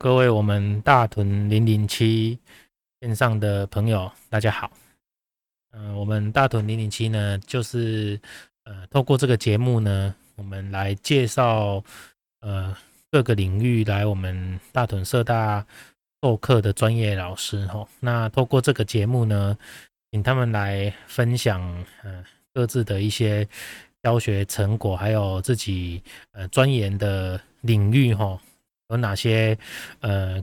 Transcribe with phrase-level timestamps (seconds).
[0.00, 2.38] 各位我们大屯零零七
[3.00, 4.70] 线上的朋友，大家好。
[5.72, 8.18] 嗯、我们大屯零零七呢，就是
[8.62, 11.82] 呃，透过这个节目呢，我们来介绍
[12.42, 12.76] 呃
[13.10, 15.66] 各个领域来我们大屯社大
[16.22, 17.84] 授课的专业老师哈。
[17.98, 19.58] 那透过这个节目呢，
[20.12, 21.60] 请他们来分享
[22.04, 23.44] 呃各自的一些
[24.04, 28.40] 教学成果，还有自己呃钻研的领域哈。
[28.88, 29.56] 有哪些
[30.00, 30.42] 呃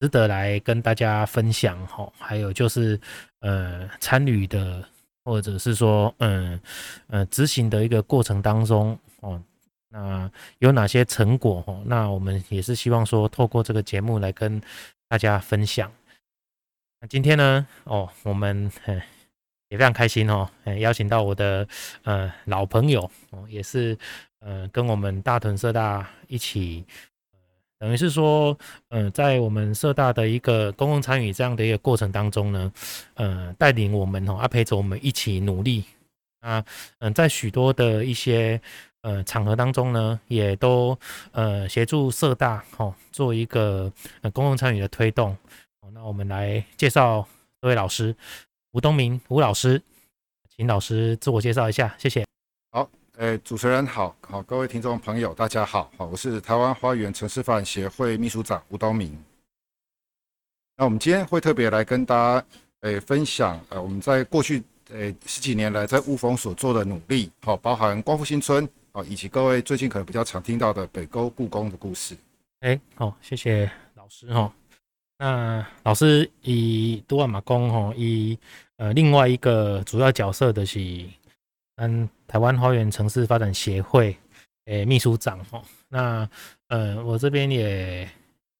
[0.00, 2.12] 值得来跟大家分享哈？
[2.18, 3.00] 还有就是
[3.40, 4.86] 呃参与的，
[5.24, 6.60] 或者是说嗯
[7.06, 9.40] 呃执行的一个过程当中哦，
[9.90, 11.80] 那有哪些成果哈？
[11.86, 14.60] 那我们也是希望说透过这个节目来跟
[15.08, 15.90] 大家分享。
[17.00, 18.68] 那今天呢哦，我们
[19.68, 21.66] 也非常开心哦，邀请到我的
[22.02, 23.96] 呃老朋友哦，也是
[24.40, 26.84] 呃跟我们大屯社大一起。
[27.84, 32.72] 等于是说，嗯，在我们社大的一个公共参与这样的一个过程当中呢，
[33.16, 35.84] 嗯，带领我们哦，啊，陪着我们一起努力
[36.40, 36.64] 啊，
[37.00, 38.58] 嗯，在许多的一些
[39.02, 40.98] 呃场合当中呢，也都
[41.32, 43.92] 呃协助社大哦做一个
[44.32, 45.36] 公共参与的推动。
[45.92, 47.28] 那我们来介绍
[47.60, 48.16] 这位老师，
[48.72, 49.82] 吴东明吴老师，
[50.56, 52.24] 请老师自我介绍一下，谢谢。
[53.18, 59.16] 诶，主持人好，好，各位听众朋友，大家好，好，我是台湾花园城市发展协会秘书长吴东明。
[60.76, 62.46] 那我们今天会特别来跟大家
[62.80, 72.16] 诶分享，呃，我们在过去诶十几年来在雾峰所做的努力，好，包含光复新村，好，以及各位最近可能比较常听到的北沟故宫的故事。
[72.62, 74.52] 诶，好，谢谢老师哈。
[75.18, 78.36] 那老师以都万马公哈，以
[78.78, 80.80] 呃另外一个主要角色的是。
[81.76, 84.16] 嗯，台湾花园城市发展协会
[84.66, 86.28] 诶、秘书长哈，那
[86.68, 88.08] 呃，我这边也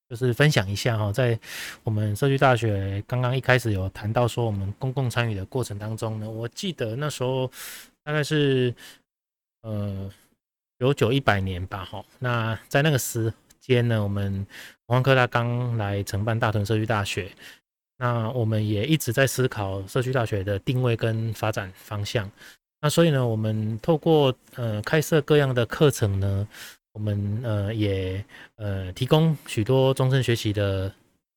[0.07, 1.39] 就是分享一下哈，在
[1.83, 7.49] 我们社区大学刚刚一开始有谈到说，我们公共参与的过程当中呢，我记得那时候
[8.03, 8.75] 大概是
[9.61, 10.11] 呃
[10.79, 14.31] 有九一百年吧哈，那在那个时间呢，我们
[14.87, 17.31] 文化科大刚来承办大屯社区大学，
[17.97, 22.29] 那我们也一直在思考社区大学的定位跟发展方向。
[22.81, 26.47] 那所以呢，我们透过呃开设各样的课程呢，
[26.93, 28.23] 我们呃也
[28.57, 30.91] 呃提供许多终身学习的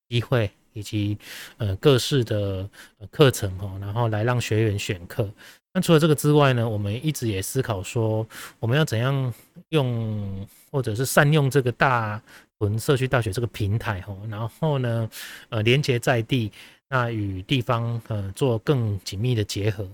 [0.08, 1.16] 机会，以及
[1.56, 2.68] 呃各式的
[3.10, 5.26] 课程哦，然后来让学员选课。
[5.72, 8.26] 那除了这个之外呢，我们一直也思考说，
[8.58, 9.32] 我们要怎样
[9.70, 12.20] 用或者是善用这个大
[12.58, 15.08] 屯社区大学这个平台哦，然后呢
[15.48, 16.50] 呃连接在地，
[16.88, 19.88] 那与地方呃做更紧密的结合。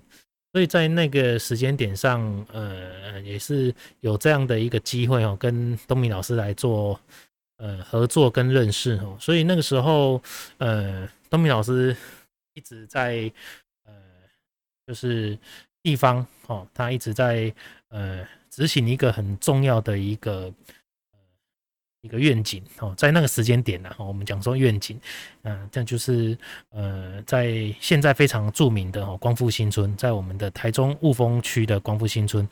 [0.54, 7.00] 所以在那个时间点上，呃，也是有这样的一个机会哦，跟东明老师来做
[7.56, 9.16] 呃合作跟认识哦。
[9.18, 10.22] 所以那个时候，
[10.58, 11.96] 呃，东明老师
[12.52, 13.28] 一直在
[13.84, 13.92] 呃，
[14.86, 15.36] 就是
[15.82, 17.52] 地方哦，他一直在
[17.88, 20.54] 呃执行一个很重要的一个。
[22.04, 25.00] 一个愿景哦，在那个时间点呢，我们讲说愿景，
[25.40, 26.36] 嗯，这就是
[26.70, 32.46] 呃，在现在非常著名的哦，光复新村，在我们的台中雾峰区的光复新村，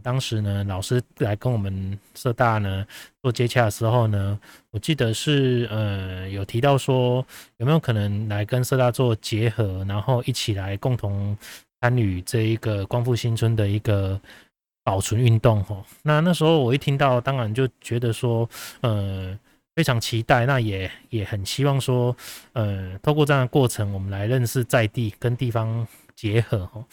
[0.00, 2.86] 当时呢，老师来跟我们社大呢
[3.20, 4.38] 做接洽的时候呢，
[4.70, 7.26] 我记得是呃有提到说，
[7.56, 11.36] 有没有可能来跟社大做结合，然后一起来共同
[11.80, 14.20] 参与这一个光复新村的一个。
[14.84, 18.48] 保存运动吼，那那时候我一听到，当然就觉得说，
[18.82, 19.36] 呃，
[19.74, 22.14] 非常期待，那也也很希望说，
[22.52, 26.84] 呃，透过这样的过程，我们来认识在地跟地方结合吼，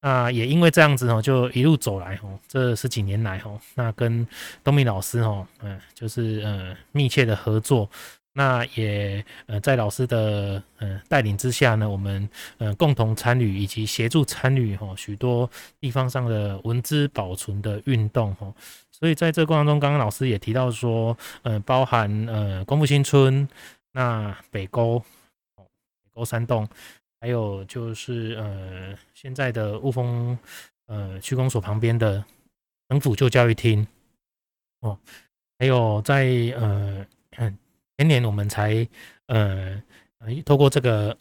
[0.00, 4.26] 那也因为这样子吼，就一路走来吼，这十几年来吼，那跟
[4.64, 7.88] 东明老师吼，嗯，就是呃密切的合作。
[8.38, 12.28] 那也呃，在老师的呃带领之下呢，我们
[12.58, 15.50] 呃共同参与以及协助参与哈许多
[15.80, 18.52] 地方上的文字保存的运动哈。
[18.92, 23.48] 所以在这个过程中，刚刚老师也提到说，呃，包含呃光复新村、
[23.92, 24.98] 那北沟、
[25.56, 25.64] 北
[26.12, 26.68] 沟山洞，
[27.18, 30.38] 还有就是呃现在的雾峰
[30.88, 32.22] 呃区公所旁边的
[32.90, 33.86] 省府旧教育厅
[34.80, 34.98] 哦，
[35.58, 36.26] 还有在
[36.58, 37.06] 呃
[37.38, 37.58] 嗯。
[37.98, 38.86] 前年我们才
[39.26, 39.82] 呃，
[40.44, 41.16] 透过这个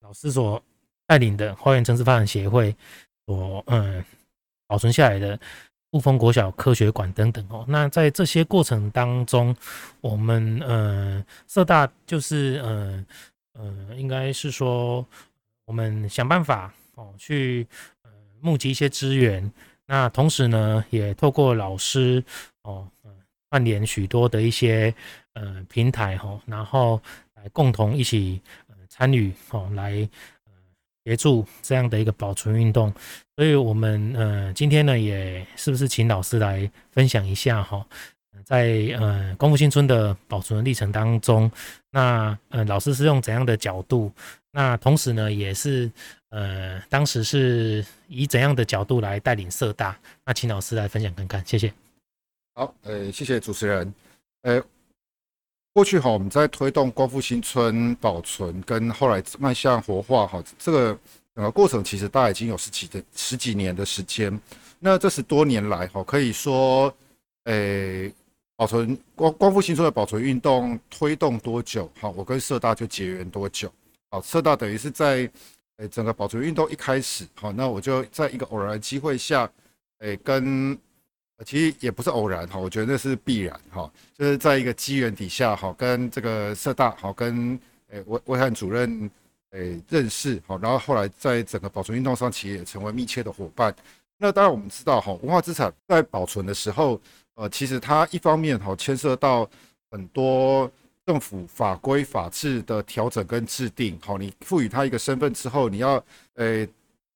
[0.00, 0.60] 老师所
[1.06, 2.74] 带领的花园城市发展协会
[3.26, 4.04] 所嗯
[4.66, 5.38] 保存下来的
[5.92, 7.64] 雾峰国小科学馆等等哦。
[7.68, 9.54] 那在这些过程当中，
[10.00, 13.06] 我们呃社大就是呃
[13.52, 15.06] 呃应该是说
[15.64, 17.66] 我们想办法哦去
[18.02, 19.52] 呃募集一些资源。
[19.86, 22.24] 那同时呢，也透过老师
[22.62, 22.88] 哦。
[23.56, 24.94] 串联许多的一些
[25.32, 27.00] 呃平台哈，然后
[27.36, 28.38] 来共同一起
[28.90, 30.06] 参与哦，来
[31.02, 32.92] 协助这样的一个保存运动。
[33.34, 37.82] 所以，我们呃今天呢，也是不是请老师来分享一下哈，
[38.44, 41.50] 在呃功夫新村的保存历程当中，
[41.90, 44.12] 那呃老师是用怎样的角度？
[44.52, 45.90] 那同时呢，也是
[46.28, 49.98] 呃当时是以怎样的角度来带领社大？
[50.26, 51.72] 那请老师来分享看看，谢谢。
[52.58, 53.92] 好，呃，谢谢主持人。
[54.40, 54.62] 呃，
[55.74, 60.98] 过去哈，我们在推动光复新村保存，跟后来迈向活化哈，这个
[61.34, 64.40] 整个过程其实大概已经有十几的十几年的时间。
[64.78, 66.90] 那这十多年来哈，可以说，
[67.44, 68.10] 呃，
[68.56, 71.86] 保存光光复新村的保存运动推动多久？
[72.00, 73.70] 哈，我跟社大就结缘多久？
[74.10, 75.30] 好，社大等于是在
[75.76, 79.46] 呃整个保存运动一开始，好，那我就在一个偶然的机会下，
[79.98, 80.78] 诶，跟
[81.44, 87.60] 其实也不是偶然哈，我觉得那是必然哈，就是在一个机缘底下哈，跟这个社大好跟
[87.90, 89.10] 诶魏魏汉主任
[89.50, 93.74] 诶认识好，然后后来在整个保存运动上，其实也成为密切的伙伴。
[94.16, 96.98] 那当然我们知道哈，文化资产在保存的时候，
[97.34, 99.46] 呃，其实它一方面哈牵涉到
[99.90, 100.70] 很多
[101.04, 106.02] 政府法规法制的调整跟制定，好，你赋予它一个身份之后，你要
[106.36, 106.66] 诶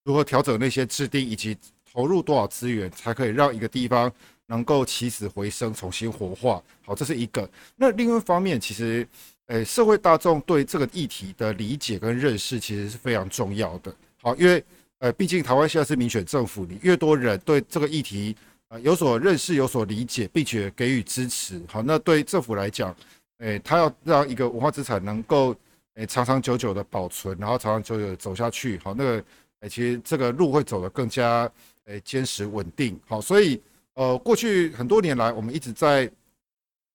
[0.04, 1.56] 如何调整那些制定以及。
[1.92, 4.10] 投入多少资源才可以让一个地方
[4.46, 6.62] 能够起死回生、重新活化？
[6.84, 7.48] 好，这是一个。
[7.76, 9.06] 那另外一方面，其实，
[9.46, 13.94] 诶，社会大众对这个议题的理解跟认识其实是非常重要的。
[14.22, 14.62] 好，因为，
[14.98, 18.36] 呃，毕竟台湾现在是民选政府，你越多人对这个议题
[18.68, 22.94] 啊有所认识、有所理解，并且给予支持，好，那对政府来讲，
[23.38, 25.54] 诶，他要让一个文化资产能够
[25.94, 29.24] 诶长长久久的保存，然后长长久久的走下去，好，那个，
[29.60, 31.50] 诶，其实这个路会走得更加。
[31.90, 33.60] 诶，坚实稳定，好，所以
[33.94, 36.08] 呃，过去很多年来，我们一直在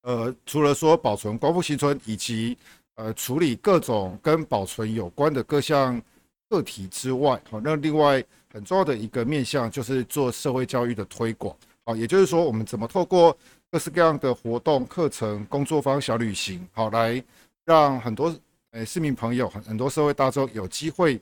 [0.04, 2.58] 呃，除了说保存光复新村，以及
[2.96, 6.02] 呃处理各种跟保存有关的各项
[6.50, 11.54] 课题之外，好，那另外很重要的一个面向就是做社会教育的推广，
[11.84, 13.38] 好，也就是说，我们怎么透过
[13.70, 17.22] 各式各样的活动、课程、工作坊、小旅行，好，来
[17.66, 18.34] 让很多
[18.72, 21.20] 诶市民朋友、很很多社会大众有机会。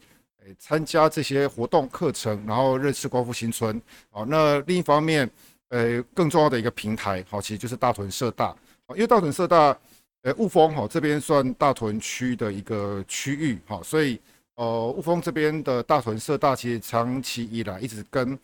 [0.60, 3.82] 参加这些活动课程，然后认识光复新村。
[4.10, 5.30] 好，那另一方面，
[5.70, 8.56] 呃，更重要的一个平台，好，其实就是大屯社大。
[8.88, 9.78] 好因为大屯社大，
[10.24, 14.20] 呃，雾峰哈这边算大屯区的一个区域，哈，所以
[14.56, 18.38] 呃，雾峰这边的大屯社大，其实长期以来一直跟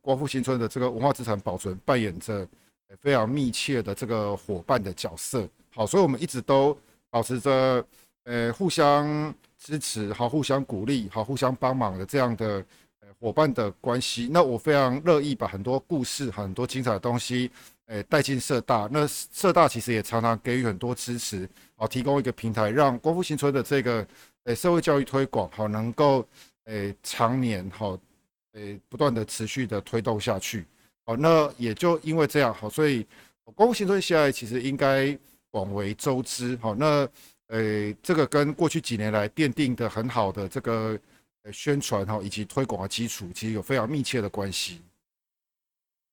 [0.00, 2.46] 光复新村的这个文化资产保存扮演着
[3.00, 5.48] 非常密切的这个伙伴的角色。
[5.74, 6.76] 好，所以我们一直都
[7.10, 7.84] 保持着
[8.24, 9.34] 呃互相。
[9.58, 12.64] 支持好，互相鼓励好，互相帮忙的这样的
[13.00, 17.50] 呃伙伴的关系，那我非常乐意把很多故事、很多精彩的东西
[17.86, 18.88] 诶带进社大。
[18.92, 24.06] 那社大其实也常常给予很多支持，好，提供一个平台，让光复新村的这个
[24.44, 26.26] 诶社会教育推广好能够
[26.64, 27.98] 诶常年好
[28.52, 30.66] 诶不断的持续的推动下去。
[31.04, 33.06] 好，那也就因为这样好，所以
[33.54, 35.16] 光复新村现在其实应该
[35.50, 36.56] 广为周知。
[36.60, 37.08] 好，那。
[37.48, 40.98] 呃，这个跟过去几年来奠定的很好的这个
[41.52, 44.82] 宣传哈，以及推广的基础，其实有非常密切的关系。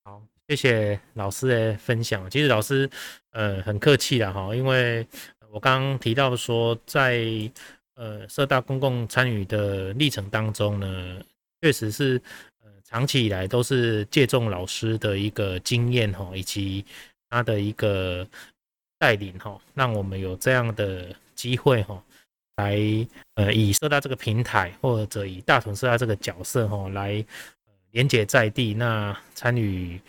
[0.03, 2.29] 好，谢谢老师的分享。
[2.29, 2.87] 其实老师
[3.31, 5.07] 呃很客气了哈，因为
[5.49, 7.25] 我刚刚提到说，在
[7.95, 11.19] 呃社大公共参与的历程当中呢，
[11.61, 12.21] 确实是
[12.61, 16.85] 呃长期以来都是借重老师的一个经验哈，以及
[17.27, 18.27] 他的一个
[18.99, 21.07] 带领哈，让我们有这样的。
[21.43, 22.01] 机会哈，
[22.55, 22.77] 来
[23.35, 27.25] 呃以社大这个平台，或者以大同社大这个角色哈，来
[27.91, 29.99] 连结在地，那参与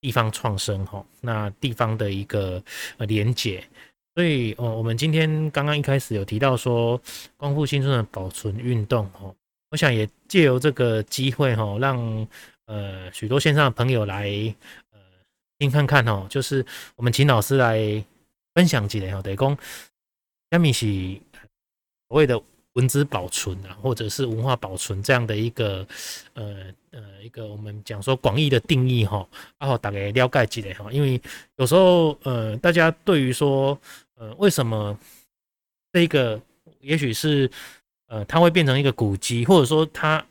[0.00, 2.62] 地方创生哈，那地方的一个
[2.96, 3.62] 呃连结。
[4.14, 6.98] 所以哦，我们今天刚刚一开始有提到说
[7.36, 9.30] 光复新村的保存运动哈，
[9.70, 12.26] 我想也借由这个机会哈，让
[12.64, 14.24] 呃许多线上的朋友来
[14.92, 14.98] 呃
[15.58, 16.64] 听看看哈，就是
[16.96, 18.02] 我们请老师来
[18.54, 19.58] 分享几点哈，得讲。
[20.50, 20.86] 下面是
[22.08, 22.40] 所谓的
[22.74, 25.86] 文字保存啊，或者是文化保存这样的一个
[26.34, 29.26] 呃呃一个我们讲说广义的定义哈，
[29.58, 31.20] 然后大概了解一下哈，因为
[31.56, 33.78] 有时候呃大家对于说
[34.14, 34.96] 呃为什么
[35.92, 36.40] 这个
[36.80, 37.50] 也许是
[38.06, 40.24] 呃它会变成一个古迹，或者说它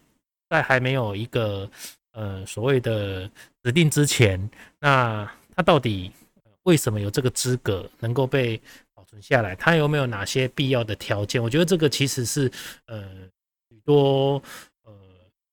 [0.50, 1.70] 在还没有一个
[2.14, 3.30] 呃所谓的
[3.64, 4.50] 指定之前，
[4.80, 6.12] 那它到底
[6.64, 8.60] 为什么有这个资格能够被
[9.10, 11.42] 存下来，它有没有哪些必要的条件？
[11.42, 12.52] 我觉得这个其实是
[12.86, 13.10] 呃
[13.68, 14.40] 许多
[14.84, 14.94] 呃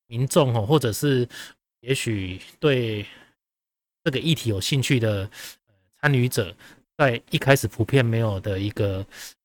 [0.06, 1.26] 民众哦，或者是
[1.80, 3.06] 也许对
[4.04, 5.28] 这个议题有兴趣的
[5.98, 6.54] 参与者
[6.98, 8.98] 在一开始普遍没有的一个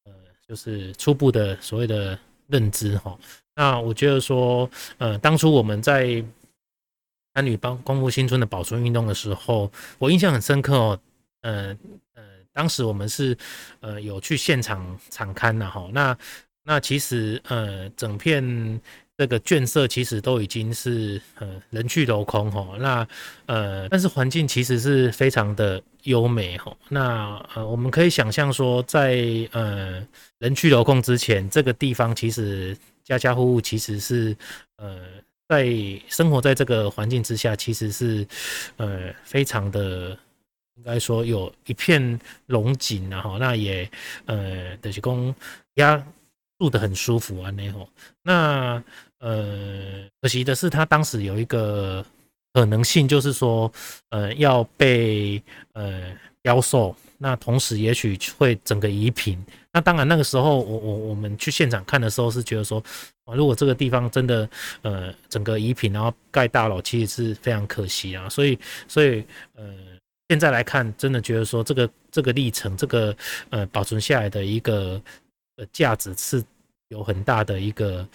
[0.03, 0.11] 呃，
[0.45, 3.17] 就是初步的所谓的认知哈。
[3.55, 6.21] 那我觉得说，呃，当初我们在
[7.33, 10.99] 参与帮光复新村的保存运动的时候，我印象很深刻哦。
[11.43, 11.75] 呃，
[12.53, 13.37] 当时我们是
[13.79, 15.89] 呃有去现场场勘的哈。
[15.93, 16.17] 那
[16.63, 18.79] 那其实呃整片
[19.17, 22.77] 这个圈舍其实都已经是呃人去楼空哈。
[22.79, 23.07] 那
[23.45, 26.75] 呃但是环境其实是非常的优美哈。
[26.89, 30.05] 那呃我们可以想象说，在呃
[30.39, 34.35] 人去楼空之前，这个地方其实家家户户其实是
[34.77, 34.99] 呃。
[35.51, 35.67] 在
[36.07, 38.25] 生活在这个环境之下，其实是
[38.77, 40.17] 呃非常的，
[40.81, 43.87] 应该说有一片龙井，然后那也
[44.25, 45.33] 呃的是公
[45.75, 46.03] 家
[46.57, 47.87] 住得很舒服啊，那吼。
[48.23, 48.83] 那
[49.19, 52.03] 呃可惜的是，他当时有一个
[52.53, 53.71] 可能性，就是说
[54.09, 55.41] 呃要被
[55.73, 56.11] 呃
[56.41, 56.95] 标售。
[57.23, 59.37] 那同时，也许会整个移平。
[59.71, 62.83] 那当然，那个时候我我我们去现场看的时候，是觉得说，
[63.35, 64.49] 如果这个地方真的
[64.81, 68.27] 呃整个移平，然后盖大楼，其实是非常可惜啊。
[68.27, 68.57] 所以，
[68.87, 69.23] 所以
[69.53, 69.71] 呃，
[70.31, 73.13] 现在来看，真的觉得说，这个这个历程，这个
[73.49, 75.01] 呃保存下来的一个
[75.57, 76.41] 呃价值是
[76.87, 78.07] 有很大的一个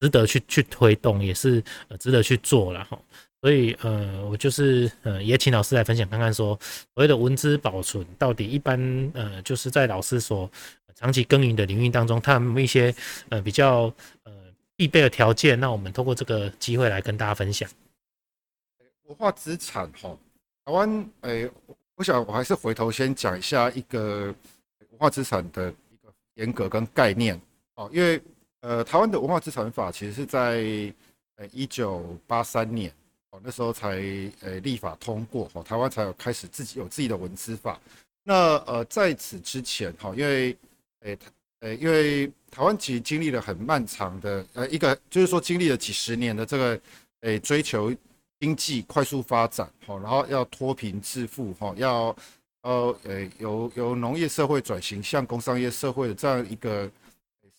[0.00, 3.00] 值得去去推动，也是呃值得去做了哈。
[3.40, 6.54] 所以，呃，我就是，呃，也请老师来分享看看，说
[6.92, 8.78] 所谓的文资保存到底一般，
[9.14, 10.50] 呃，就是在老师所
[10.94, 12.94] 长期耕耘的领域当中，他有没有一些，
[13.30, 13.90] 呃，比较，
[14.24, 14.32] 呃，
[14.76, 15.58] 必备的条件？
[15.58, 17.66] 那我们通过这个机会来跟大家分享。
[19.04, 20.14] 文化资产，哈，
[20.64, 21.48] 台湾，哎，
[21.94, 24.34] 我想我还是回头先讲一下一个
[24.88, 27.38] 文化资产的一个严格跟概念，
[27.74, 28.20] 哦，因为，
[28.60, 30.64] 呃，台湾的文化资产法其实是在，
[31.36, 32.90] 呃，一九八三年。
[33.30, 33.96] 哦那时候才
[34.42, 37.80] 呃立法通过，哦，台湾才有开始自己有自己的文资法。
[38.22, 40.56] 那呃在此之前，哈，因为
[41.00, 41.18] 诶
[41.58, 46.80] 呃因为台湾其实经历了很漫长的呃一个，就是说经历了几十年的这个
[47.22, 47.92] 诶追求
[48.44, 52.14] 经济快速发展，好，然后要脱贫致富，哈，要
[52.60, 56.90] 呃呃由由农业社会转型向工商业社会的这样一个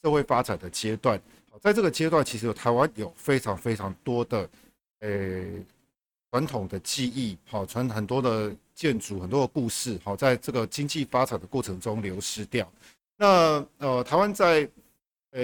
[0.03, 1.19] 社会发展的阶段。
[1.59, 4.47] 在这个阶段，其实台湾有非常非常多的。
[4.99, 5.43] 呃，
[6.29, 12.71] 传统的记忆，好，传很多的建筑，很多的故事，好，在这个经济发展的过程中流失掉。
[13.17, 14.69] 那呃，台湾在
[15.31, 15.41] 呃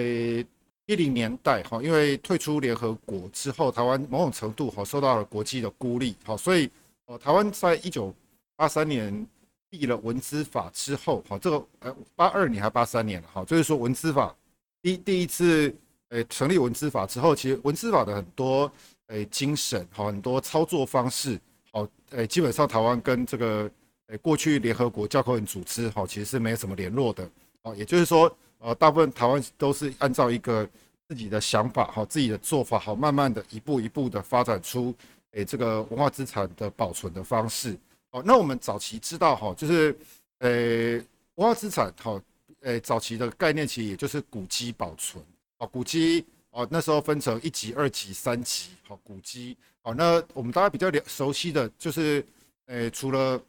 [0.91, 6.69] 一零年代，哈，因为退出联合国之后，台湾某种程度哈受到了国际的孤立，好，所以
[7.05, 8.13] 呃，台湾在一九
[8.57, 9.25] 八三年
[9.69, 14.35] 立了文资法之后，哈，这个呃八二年还八三年了，哈，就是说文资法
[14.81, 15.73] 第第一次
[16.09, 18.69] 呃成立文资法之后，其实文资法的很多。
[19.07, 21.37] 诶，精神好，很多操作方式
[21.69, 23.69] 好，诶，基本上台湾跟这个
[24.07, 27.29] 诶过去联合国教科文组织好，其实是没有什么联络的，
[27.63, 30.67] 哦，也就是说，呃，大部分台湾都是按照一个
[31.07, 34.93] 自己的想法好，自己的做法好，慢慢的一步一步的发展出
[35.31, 37.77] 诶这个文化资产的保存的方式，
[38.11, 39.97] 哦，那我们早期知道哈，就是
[40.39, 40.95] 诶
[41.35, 42.21] 文化资产好，
[42.61, 45.23] 诶早期的概念其实也就是古迹保存，
[45.57, 46.25] 啊，古迹。
[46.53, 49.55] 哦，那时候分成一级、二级、三级，好，古迹。
[49.81, 52.21] 好，那我们大家比较了熟悉的就是，
[52.65, 53.41] 诶，除了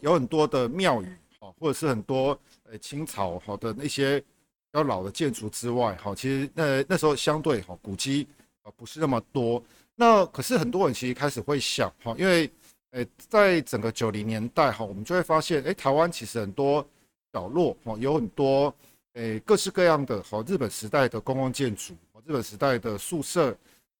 [0.00, 1.06] 有很多的庙宇，
[1.38, 2.36] 好，或者是很多
[2.78, 4.26] 清朝好的那些比
[4.72, 8.26] 较老的建筑之外，好，其实那那时候相对哈古迹
[8.62, 9.62] 啊不是那么多。
[9.94, 12.50] 那可是很多人其实开始会想哈，因为
[12.92, 16.86] 诶在整个九零年代哈，我们就会发现，诶，台湾其实很多
[17.32, 18.74] 角落哈有很多。
[19.14, 21.92] 诶，各式各样的好，日本时代的公共建筑，
[22.24, 23.48] 日本时代的宿舍，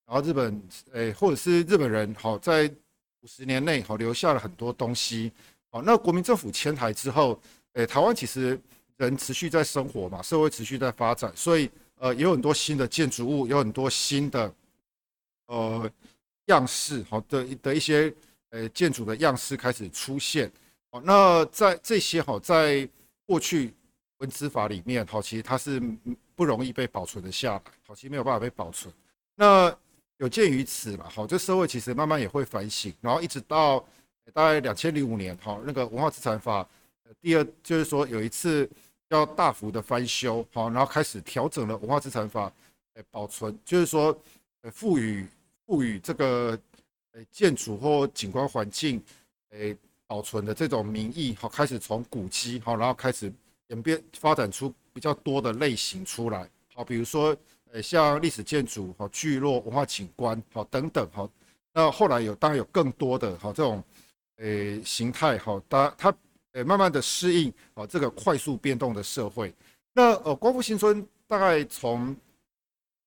[0.07, 0.63] 然后日本
[0.93, 2.67] 诶，或者是日本人好，在
[3.21, 5.31] 五十年内好留下了很多东西。
[5.69, 7.39] 好，那国民政府迁台之后，
[7.75, 8.61] 诶，台湾其实
[8.97, 14.55] 人持续在生活嘛，社会持续在发展，所以呃，也有很多新的建筑物，有很多新的
[15.47, 15.91] 呃
[16.47, 18.13] 样式，好的的一些
[18.51, 20.51] 呃建筑的样式开始出现。
[20.91, 22.89] 好，那在这些好，在
[23.27, 23.75] 过去。
[24.19, 25.83] 文资法里面，好，其实它是
[26.37, 28.95] 不容易被保存的下来，好，其实没有办法被保存。
[29.35, 29.77] 那
[30.19, 33.81] 有鉴于此嘛，好，这社会其实慢慢也会反省，然后一直到
[34.33, 36.65] 大概两千零五年，好，那个文化资产法
[37.21, 38.69] 第二就是说有一次
[39.09, 42.53] 要大幅的翻修，好，然后开始调整了文化资产法，
[42.95, 44.17] 诶保存，就是说
[44.73, 45.27] 赋予
[45.67, 46.59] 赋予这个
[47.31, 49.03] 建筑或景观环境
[49.51, 53.33] 诶保存的这种名义，好，开始从古迹，好，然后开始。
[53.69, 57.35] 演变发展出比较多的类型出来，好，比如说，
[57.71, 61.27] 呃，像历史建筑、好聚落、文化景观、好等等，好，
[61.73, 63.83] 那后来有当然有更多的好这种，
[64.37, 66.15] 诶形态哈，它它
[66.53, 69.53] 诶慢慢的适应啊这个快速变动的社会。
[69.93, 72.17] 那呃光复新村大概从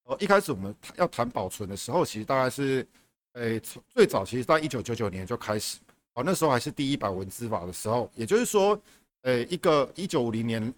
[0.03, 2.85] 呃一开始我们要谈保存的时候，其实大概是
[3.33, 5.77] 诶从最早其实在一九九九年就开始，
[6.13, 8.79] 啊那时候还是第一版文字法的时候，也就是说，
[9.23, 10.73] 诶一个一九五零年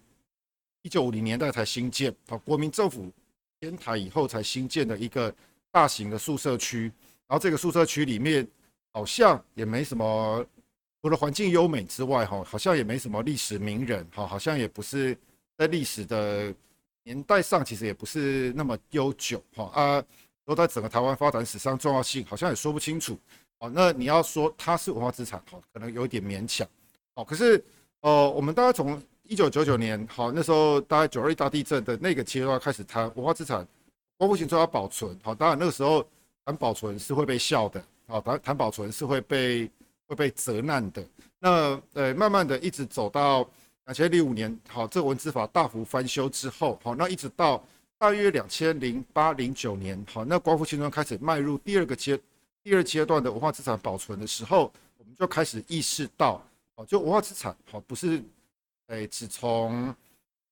[0.82, 3.10] 一九五零年代才新建啊国民政府
[3.60, 5.34] 迁台以后才新建的一个
[5.70, 6.92] 大型的宿舍区，
[7.26, 8.46] 然后这个宿舍区里面
[8.92, 10.44] 好像也没什么，
[11.02, 15.16] 除了环境优美之外，哈，好像也没什么历史名人，哈，好像也不是
[15.56, 16.52] 在历史的
[17.04, 19.70] 年代上，其实也不是那么悠久，哈。
[19.74, 20.04] 啊，
[20.44, 23.18] 都在整个台湾发展史上重要性，好像也说不清楚，
[23.58, 26.66] 哦，那你要说它是文化资产，哈，可能有点勉强，
[27.14, 27.62] 哦，可是，
[28.00, 33.66] 呃，我们大概从一九九九年，好，那时候大概九二一大地震的那个阶段开始谈文化资产。
[34.16, 36.04] 光复新村要保存，好，当然那个时候
[36.44, 39.70] 谈保存是会被笑的，好，谈谈保存是会被
[40.08, 41.06] 会被责难的。
[41.38, 43.48] 那呃，慢慢的一直走到
[43.84, 47.64] 两千零五年，好，这个文字法大幅翻修之后，好，那一直到
[47.96, 52.18] 大约两千零八零九年，好，那光复新村开始迈入第二个阶
[52.64, 58.20] 第二阶段的文化资产保存的时候，我们就开始意识到，哦，就文化资产，好，不是，
[58.88, 59.94] 诶，只从，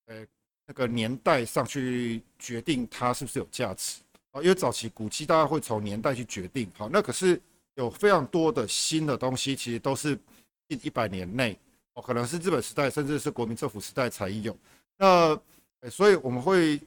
[0.06, 0.24] 诶。
[0.68, 4.00] 那个年代上去决定它是不是有价值
[4.32, 4.42] 啊？
[4.42, 7.40] 因为早期古迹大家会从年代去决定，好，那可是
[7.76, 10.18] 有非常多的新的东西，其实都是
[10.68, 11.56] 近一百年内
[11.94, 14.56] 哦，可能是日本时代，甚至是国民政府时代才有。
[14.98, 15.38] 那
[15.90, 16.80] 所以我们会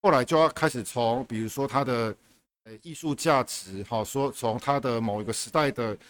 [0.00, 2.14] 后来就要开始从，比如说它的
[2.64, 6.00] 呃艺术价值，好，说从它的某一个时代的独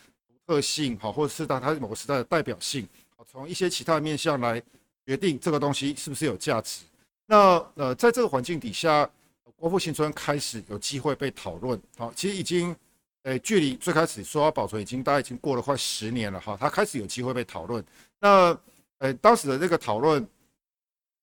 [0.47, 4.63] 特性，好，或者是它它某个时代的代表性，好，从一些其他的面向来
[5.07, 6.85] 决定这个东西是不是有价值。
[7.27, 9.09] 那呃，在这个环境底下，
[9.57, 11.81] 国复新村开始有机会被讨论。
[11.97, 12.77] 好，其实已经，
[13.23, 16.57] 诶，距离最开始说要保存，已经大概已经过了快十年了哈。
[16.61, 17.85] 它开始有机会被讨论。
[18.21, 18.59] 那，
[18.99, 20.27] 诶，当时的这个讨论，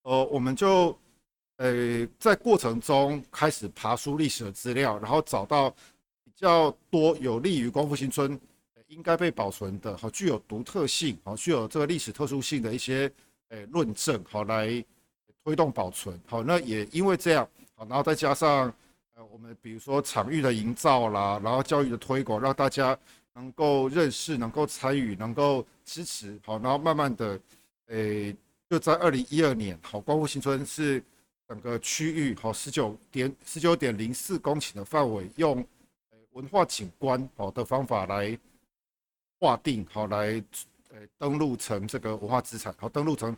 [0.03, 0.97] 呃，我们就，
[1.57, 5.69] 诶，在过程中开始爬书历史的资料，然后找到
[6.23, 8.39] 比较多有利于光复新村
[8.87, 13.11] 应该被保存的，好，具有独特性，好，具有这个历史特殊性的一些，
[13.49, 14.83] 诶，论证，好来。
[15.41, 18.71] 推动保存好，那也因为这样好，然后再加上
[19.25, 22.97] 我们比如说场域的营造啦，然后教育的推广，让大家
[23.33, 27.39] 能够认识、能够参与、能够支持好，然后慢慢的，
[27.87, 28.35] 诶，
[28.69, 31.03] 就在二零一二年好，光复新村是
[31.47, 35.65] 整个区域好十九点十九点零四公顷的范围，用
[36.31, 38.37] 文化景观好的方法来
[39.39, 40.41] 划定好，来
[40.91, 43.35] 诶登录成这个文化资产好，登录成。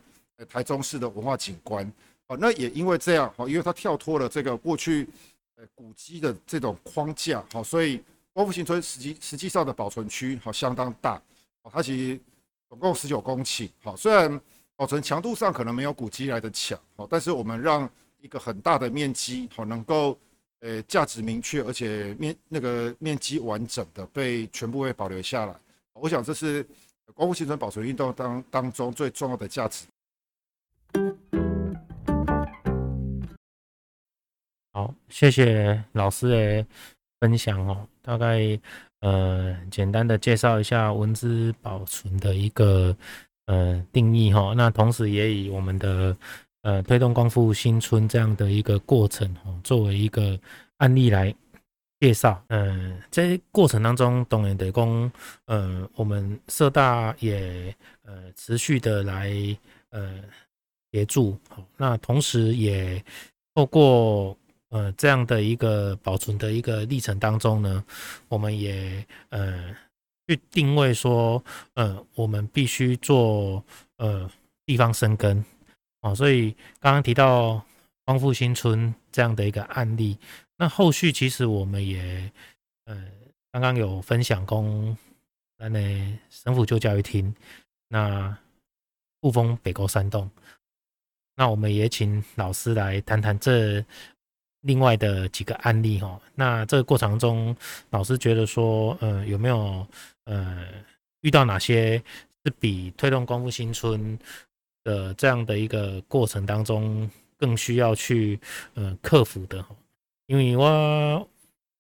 [0.50, 1.86] 台中市的文化景观，
[2.28, 5.08] 好，那也因为这样，好，因为它跳脱了这个过去，
[5.76, 11.22] 古迹的这种框架，好，所以光复新村实际实际上的保存区，好，相当大，
[11.62, 12.20] 好它其实
[12.70, 14.40] 总共十九公顷，好，虽然
[14.76, 20.18] 保存强度上可能没有古迹来的强，好，但是我们让一个很大的面积，好，能够，
[20.60, 25.56] 呃，价值明确，而且面那个面积完整的被全部被保留下来，
[25.94, 26.66] 我想这是
[27.14, 29.86] 光复新村保存运动当当中最重要的价值。
[34.74, 36.66] 好，谢谢老师的
[37.20, 37.86] 分享哦。
[38.02, 38.58] 大概
[39.02, 42.96] 呃，简单的介绍一下文字保存的一个
[43.48, 44.54] 呃定义哈。
[44.56, 46.16] 那同时也以我们的
[46.62, 50.40] 呃推动光复新村这样的一个过程哦，作为一个
[50.78, 51.36] 案例来
[52.00, 52.42] 介绍。
[52.48, 55.12] 嗯、呃，在过程当中，当然得供
[55.48, 59.32] 呃，我们社大也呃持续的来
[59.90, 60.22] 呃
[60.92, 61.38] 协助。
[61.50, 63.04] 好，那同时也
[63.54, 64.38] 透过
[64.72, 67.84] 呃，这样的一个保存的一个历程当中呢，
[68.30, 69.76] 我们也呃
[70.26, 73.62] 去定位说，呃，我们必须做
[73.98, 74.32] 呃
[74.66, 75.44] 地方生根
[76.00, 77.62] 啊，所以刚刚提到
[78.06, 80.18] 光复新村这样的一个案例，
[80.56, 82.32] 那后续其实我们也
[82.86, 82.96] 呃
[83.52, 84.64] 刚刚有分享过，
[85.58, 87.36] 那呢省府旧教育厅，
[87.90, 88.34] 那
[89.24, 90.32] 雾峰北沟山洞，
[91.36, 93.84] 那我们也请老师来谈谈这。
[94.62, 97.56] 另外的几个案例哈，那这个过程中，
[97.90, 99.86] 老师觉得说，呃，有没有
[100.26, 100.68] 呃
[101.22, 101.98] 遇到哪些
[102.46, 104.20] 是比推动光复新村
[104.84, 108.40] 的这样的一个过程当中更需要去
[108.76, 109.66] 呃克服的？
[110.28, 111.28] 因为我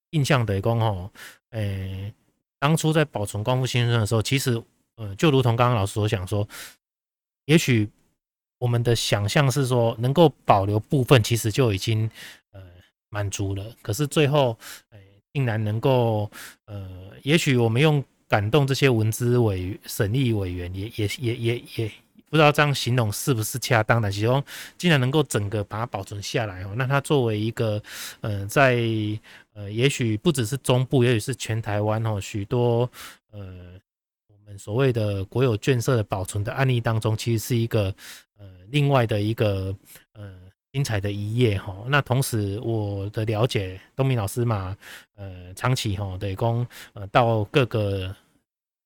[0.09, 1.11] 印象的讲哈，
[1.51, 2.11] 呃，
[2.57, 4.59] 当初在保存光复新村的时候，其实
[4.95, 6.47] 呃就如同刚刚老师所讲说，
[7.45, 7.87] 也许
[8.57, 12.09] 我们的想象是说能够保留部分，其实就已经。
[13.11, 14.57] 满足了，可是最后，
[14.89, 14.97] 哎，
[15.33, 16.31] 竟然能够，
[16.65, 21.91] 呃，也许我们用感动这些文资委审议委员，也也也也也
[22.29, 24.09] 不知道这样形容是不是恰当的。
[24.09, 24.41] 其中
[24.77, 27.83] 竟然能够整个把它保存下来哦，那它作为一个
[28.21, 28.79] 呃，在
[29.53, 32.89] 呃，也许不只是中部，也许是全台湾哦，许多
[33.31, 33.77] 呃，
[34.29, 37.93] 我们所谓的国有眷舍的保存的案例当中，其实是一个
[38.39, 39.75] 呃，另外的一个
[40.13, 40.40] 呃。
[40.71, 44.77] 精彩的一页哈，那同时我的了解，东明老师嘛，
[45.15, 48.15] 呃，长期哈，对，公呃到各个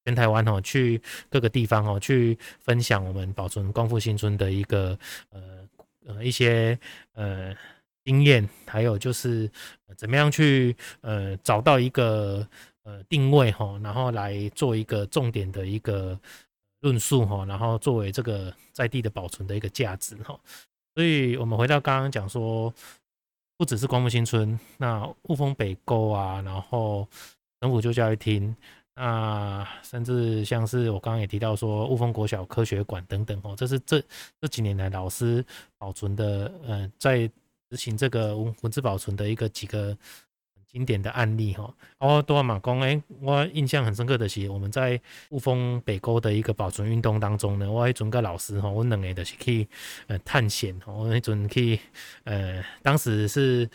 [0.04, 4.98] 全台湾哈，去各个地方哈，去分享我们保存光复新村的一个
[5.30, 5.68] 呃
[6.08, 6.76] 呃一些
[7.14, 7.56] 呃
[8.04, 9.48] 经验，还有就是
[9.96, 12.48] 怎么样去呃找到一个
[12.82, 16.20] 呃定位哈，然后来做一个重点的一个
[16.82, 20.40] 论述哈，然后作为这个在地的保存的一个价值哈。
[20.96, 22.74] 所以，我们回到刚刚讲说，
[23.58, 27.08] 不只是光复新村，那雾峰北沟啊，然后
[27.60, 28.56] 政府就教育厅，
[28.96, 34.02] 那甚至像是我刚刚也提到说，雾峰国小科学馆等等哦，这是这
[34.40, 35.46] 这几年来老师
[35.78, 37.28] 保存的，嗯，在
[37.70, 39.96] 执行这个文文字保存的一个几个。
[40.76, 49.66] 经典的案例哈，哦，多阿马公哎，我印象很深刻的是，我们在雾峰北沟的一个保存运动当中呢，我一阵个老师哈，我两个就是去
[50.08, 51.80] 呃探险，我一阵去
[52.26, 53.70] 呃，当时是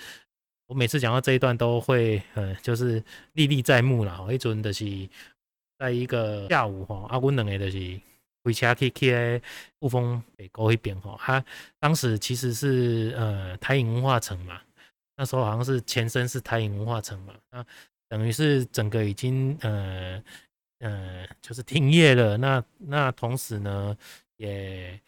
[0.67, 4.85] 我每次讲到这一段都会呃，就是历历在目了，一阵就是
[5.79, 7.99] 在一个下午哈，啊，我两个就是
[8.45, 9.43] 开车去去
[9.79, 11.43] 雾峰北沟那边哈，他
[11.79, 14.61] 当时其实是呃台影文化城嘛。
[15.21, 17.63] 那时候好像是前身是台影文化城嘛，那
[18.09, 20.23] 等于是整个已经呃
[20.79, 22.39] 呃就是停业了。
[22.39, 23.95] 那那同时呢，
[24.39, 24.99] 也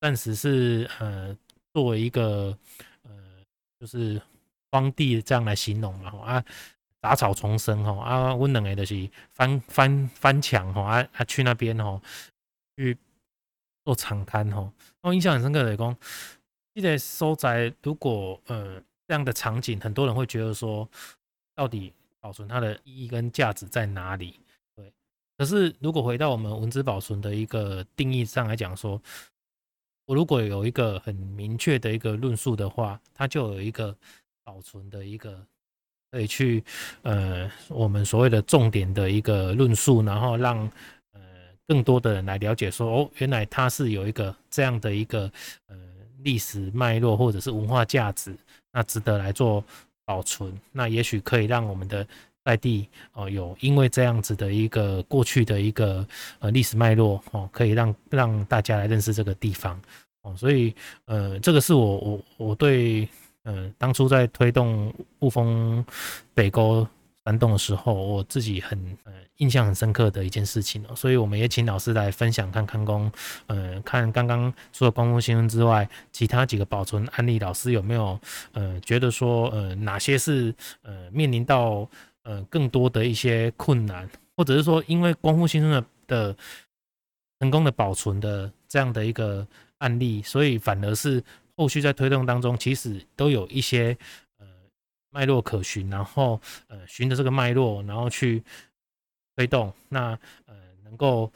[0.00, 1.38] 暂时是呃
[1.72, 2.58] 作为一个
[3.04, 3.12] 呃
[3.78, 4.20] 就是
[4.72, 6.44] 荒地这样来形容嘛，啊
[7.00, 12.02] 杂草丛生哈啊，温冷哎的是翻翻翻墙哈啊啊去那边哈
[12.76, 12.98] 去
[13.84, 14.72] 做场刊哈，
[15.02, 15.96] 我印象很深刻的讲，
[16.74, 18.82] 这个所在如果呃。
[19.12, 20.88] 这样的场景，很多人会觉得说，
[21.54, 24.40] 到底保存它的意义跟价值在哪里？
[24.74, 24.90] 对，
[25.36, 28.98] 可是如果回到我们文字保存的一个定义上来讲，说，
[30.06, 33.94] 我如果有一个很明确的一个论述的话，它就有一个
[34.42, 35.44] 保存的一个
[36.10, 36.64] 可以去
[37.02, 40.58] 呃，我们所谓的重点的一个论述，然后让
[41.12, 41.20] 呃
[41.68, 45.30] 更多的人来了解说，哦，原来它是有一个这样的一个
[45.66, 45.76] 呃
[46.22, 48.34] 历史脉络或者是文化价值。
[48.72, 49.62] 那值得来做
[50.04, 52.06] 保存，那也许可以让我们的
[52.44, 56.06] 在地哦，有因为这样子的一个过去的一个
[56.38, 59.78] 呃历史脉络哦，可以让让大家来认识这个地方
[60.22, 63.06] 哦，所以呃，这个是我我我对
[63.42, 65.84] 呃当初在推动雾峰
[66.32, 66.86] 北沟。
[67.24, 73.10] 翻动的时候，我自己很呃印象很深刻的一件事情哦，所以我们也请老师来分享看看工，
[73.46, 78.18] 呃，看刚刚除了光复新村之外，其他几个保存案例，老师有没有
[78.52, 81.88] 呃觉得说呃哪些是呃面临到
[82.24, 86.36] 呃更多的一些困难，或者是说因为光复新村的的
[87.38, 89.46] 成功的保存的这样的一个
[89.78, 91.22] 案例，所以反而是
[91.56, 93.96] 后续在推动当中，其实都有一些。
[95.12, 98.42] 脉络可循，然后呃，循着这个脉络，然后去
[99.36, 101.30] 推动，那呃，能够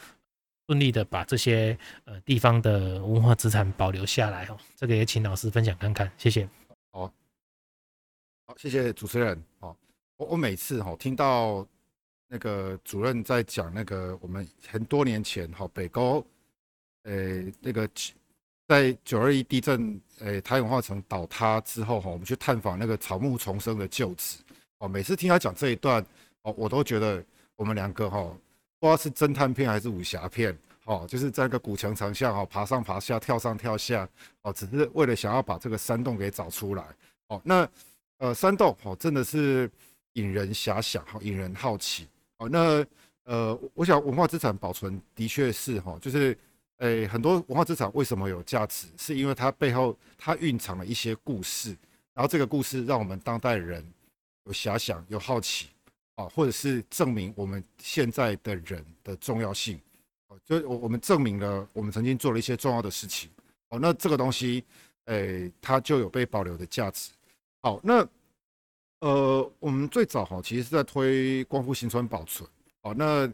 [0.66, 4.58] 顺利的把这些呃地方的文化资产保留下来哦。
[4.74, 6.48] 这个也请老师分享看看，谢谢。
[6.90, 7.12] 好，
[8.46, 9.40] 好，谢谢主持人。
[9.60, 9.76] 好，
[10.16, 11.66] 我我每次哈听到
[12.28, 16.26] 那个主任在讲那个我们很多年前哈北沟，
[17.02, 17.86] 呃那个。
[18.66, 24.38] 在九二一地震，诶、欸，台文化城倒塌之后，哈，我们去探访那个草木丛生的旧址，
[24.78, 26.04] 哦，每次听他讲这一段，
[26.42, 27.24] 哦，我都觉得
[27.54, 28.20] 我们两个，哈，
[28.80, 34.08] 不知道是侦探片还是武侠片，哦，就是在一个古墙墙下，哈，爬上爬下，跳上跳下，
[34.42, 36.84] 哦，只是为了想要把这个山洞给找出来，
[37.28, 37.68] 哦，那，
[38.18, 39.70] 呃，山洞，哦，真的是
[40.14, 42.84] 引人遐想，哈，引人好奇，哦，那，
[43.26, 46.36] 呃，我想文化资产保存的确是，哈，就是。
[46.78, 48.86] 诶、很多文化资产为什么有价值？
[48.98, 51.70] 是因为它背后它蕴藏了一些故事，
[52.12, 53.82] 然后这个故事让我们当代人
[54.44, 55.68] 有遐想、有好奇
[56.16, 59.80] 啊，或者是证明我们现在的人的重要性。
[60.28, 63.30] 哦，就我我们证明了我们曾经做了一些重要的事情。
[63.70, 64.62] 哦，那这个东西，
[65.06, 67.10] 诶、它就有被保留的价值。
[67.62, 68.06] 好，那
[69.00, 72.46] 呃，我们最早哈，其实是在推光复新村保存。
[72.82, 73.32] 好，那。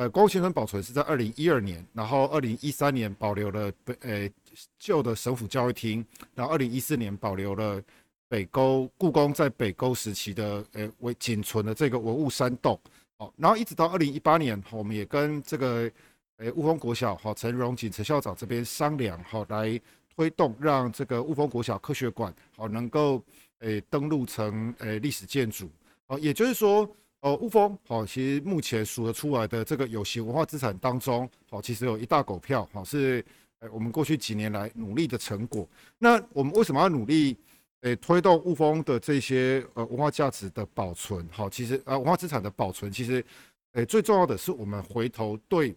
[0.00, 4.30] 呃，光复新村保存是在二零一二年，然后二零一三年保留了北呃
[4.78, 6.02] 旧的省府教育厅，
[6.34, 7.82] 然后二零一四年保留了
[8.26, 12.80] 北沟故宫在北沟时期的呃为仅存的这个文物山洞。
[13.18, 15.90] 好，然后一直到二零一八年，我们也跟这个
[16.38, 19.78] 诶雾峰国小好陈荣锦陈校长这边商量好来
[20.16, 23.22] 推动，让这个雾峰国小科学馆好能够
[23.58, 25.68] 诶登录成诶历史建筑。
[26.06, 26.90] 好，也就是说。
[27.20, 33.22] 呃，雾峰好，其实目前数得出来的这个有形文化资产当中，好，其实有一大狗票，好是，
[33.58, 35.68] 呃，我们过去几年来努力的成果。
[35.98, 37.36] 那我们为什么要努力，
[37.82, 41.28] 诶，推动雾峰的这些呃文化价值的保存？
[41.30, 43.22] 好，其实呃文化资产的保存，其实，
[43.72, 45.76] 诶，最重要的是我们回头对，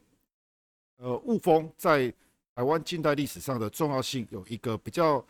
[0.95, 2.08] 呃，雾峰在
[2.56, 5.21] 台湾近代历史上的重要性有一个比较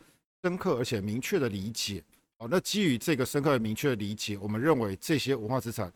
[0.44, 2.04] 深刻而且明确的理解。
[2.50, 5.92] 那基于这个深刻的明确的理解，我们认为这些文化资产，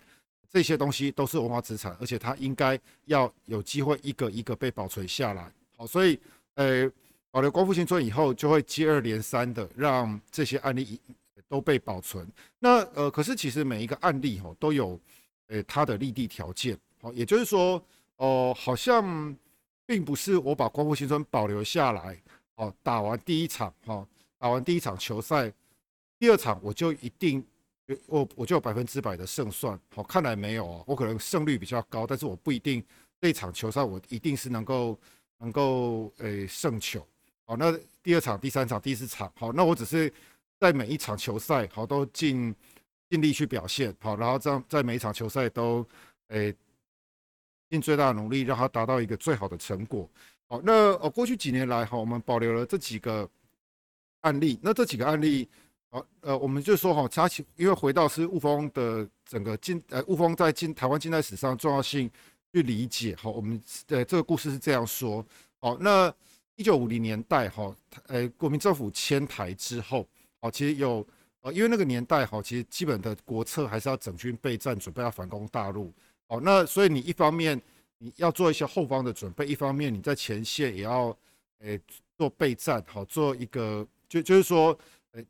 [0.49, 5.51] 这些东西都是文化资产，而且它应该要有机会一个一个被保存下来。
[5.75, 6.19] 好，所以
[6.55, 6.89] 呃，
[7.31, 10.99] 保留光复新村以后，就会接二连三的让这些案例
[11.47, 12.27] 都被保存。
[12.60, 14.99] 那呃，可是其实每一个案例哈都有
[15.47, 16.77] 呃它的立地条件。
[17.01, 17.81] 好，也就是说
[18.17, 19.36] 哦、好像
[19.86, 22.19] 并不是我把光复新村保留下来，
[22.55, 24.07] 哦，打完第一场哈，
[24.39, 25.53] 打完第一场球赛。
[26.19, 27.45] 第二场我就一定，
[28.08, 29.80] 我我就有百分之百的胜算。
[29.93, 32.84] 好，看来没有啊，我可能胜率比较高，但是我不一定
[33.21, 34.99] 这场球赛我一定是能够
[35.38, 37.06] 能够诶胜球。
[37.45, 40.12] 好，那第二场、第三场、第四场，好，那我只是
[40.60, 42.53] 在每一场球赛好都尽
[43.10, 45.88] 尽力去表现，好，然后这样在每一场球赛都
[46.30, 46.53] 诶
[47.69, 50.10] 尽最大的努力让它达到一个最好的成果。
[50.47, 53.30] 好，那呃过去几年来，好，我们保留了这几个
[54.21, 55.47] 案例，那这几个案例。
[56.21, 62.10] 呃，我们就说哈，它其因为回到是雾峰的整个近，呃，雾峰在近台湾近代史上重要性
[62.51, 63.15] 去理解。
[63.15, 65.25] 好，我们的这个故事是这样说。
[65.60, 66.13] 好，那
[66.55, 67.75] 一九五零年代哈，
[68.07, 70.07] 呃，国民政府迁台之后，
[70.41, 71.05] 好，其实有
[71.41, 75.93] 呃，因为那个年代哈，其实基本的国策还是要整军备战，准备要反攻大陆。
[76.27, 77.62] 好，那所以你一方面
[77.97, 81.17] 你要做一些后方的准备，一方面你在前线也要，
[81.60, 81.79] 呃，
[82.17, 84.77] 做备战，好，做一个就就是说。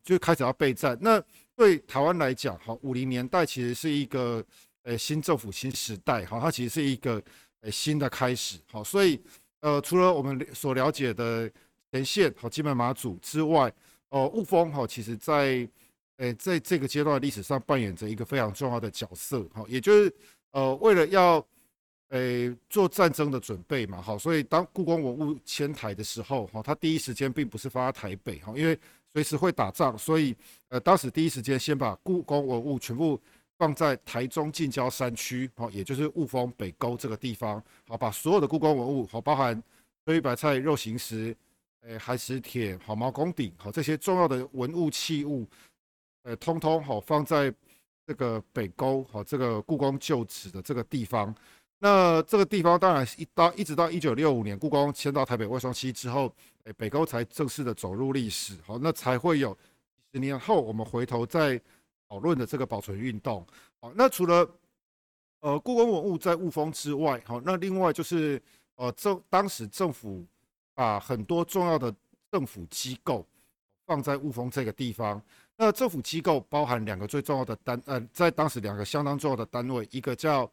[0.04, 0.98] 就开始要备战。
[1.02, 1.22] 那
[1.56, 4.44] 对台湾来讲，哈，五零年代其实是一个
[4.84, 7.22] 呃新政府新时代，哈，它其实是一个
[7.62, 9.20] 呃新的开始，好，所以
[9.62, 11.50] 呃除了我们所了解的
[11.92, 13.74] 前线，好，金门马祖之外，
[14.10, 15.68] 哦，雾峰，哈，其实在
[16.18, 20.14] 呃在这个阶段历史上扮演着一个非常重要的角色，哈，也就是
[20.52, 21.44] 呃为了要
[22.10, 28.78] 呃做战争的准备嘛，好，所以当故宫文物迁台的时候，哈，它第一时间并不是发台北，哈，因为
[29.18, 30.36] 随时会打仗，所以
[30.70, 33.20] 呃，当时第一时间先把故宫文物全部
[33.58, 39.60] 放在台中近郊山区，好，也就是雾峰北沟这个地方，好，把所有的故宫文物，好，包含
[40.06, 41.36] 翠玉白菜、肉形石、
[41.82, 45.48] 诶寒食帖、好毛公鼎，好这些重要的文物器物，
[46.22, 47.52] 呃，通通好放在
[48.06, 51.34] 这个北沟，好这个故宫旧址的这个地方。
[51.80, 56.32] 那这个地方当然一到一直到一九六五年，故宫迁到台北外双溪之后，
[56.74, 58.56] 北沟才正式的走入历史。
[58.66, 59.60] 好，那才会有几
[60.14, 61.60] 十年后我们回头再
[62.10, 63.46] 讨论的这个保存运动。
[63.80, 64.50] 好，那除了
[65.42, 68.42] 呃故宫文物在雾峰之外，好，那另外就是
[68.76, 70.26] 呃政当时政府
[70.74, 71.94] 把很多重要的
[72.32, 73.26] 政府机构
[73.86, 75.22] 放在雾峰这个地方。
[75.56, 80.50] 那政府机构包含两个最重要的单呃，在当时两个相当重要的单位，一个叫。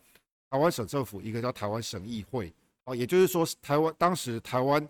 [0.51, 2.53] 台湾省政府，一个叫台湾省议会，
[2.85, 4.89] 好，也就是说，台湾当时台湾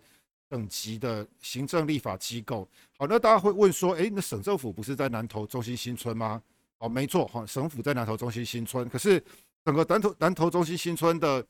[0.55, 6.41] 省级的行政立法机构，好，那大家会问说，诶，那省政府不是在南投中心新村吗？
[6.79, 9.21] 哦，没错，哈，省府在南投中心新村，可是
[9.65, 11.45] 整个南投南投中心新村的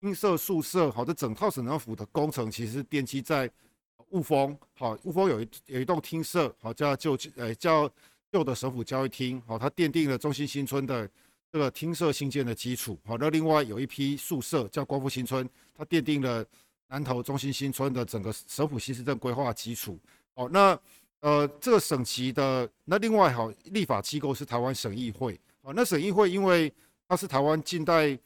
[0.00, 3.48] 厅舍宿舍，好，这整套省政府的工程其实是奠基在
[4.08, 7.88] 雾峰，好，雾峰有一有一栋厅舍，好，叫旧呃叫
[8.32, 11.08] 旧的省府教育厅，好，它奠定了中心新村的。
[11.52, 16.46] 这个厅舍新建的基础，好，那另外有一批宿舍叫光复新村，它奠定了
[16.90, 19.98] 南投中心新村的整个省府新市镇规划基础。
[20.34, 20.78] 好，那
[21.20, 26.70] 呃这个省级的那另外好立法机构是台湾省议会，好，那省议会因为
[27.08, 28.18] 它是台湾近代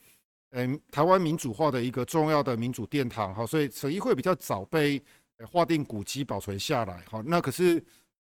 [0.51, 5.01] 嗯台湾民主化的一个重要的民主殿堂，好，所以省议会比较早被
[5.51, 7.81] 划定古迹保存下来，好，那可是。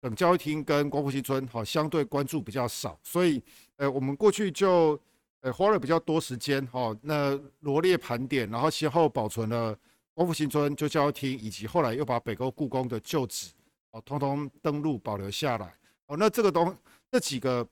[0.04, 3.42] 等教育厅跟光复新村，好，相对关注比较少，所以，
[3.78, 5.00] 呃，我们过去就，
[5.40, 9.74] 呃，花了比较多时间，哈，那罗列盘点，然后先后保存了
[10.14, 13.52] 光复新村、旧教育厅，以及后来又把北沟故宫的旧址，
[13.92, 15.76] 哦，通通登录保留下来，
[16.08, 16.76] 哦，那这个东
[17.12, 17.68] 这几个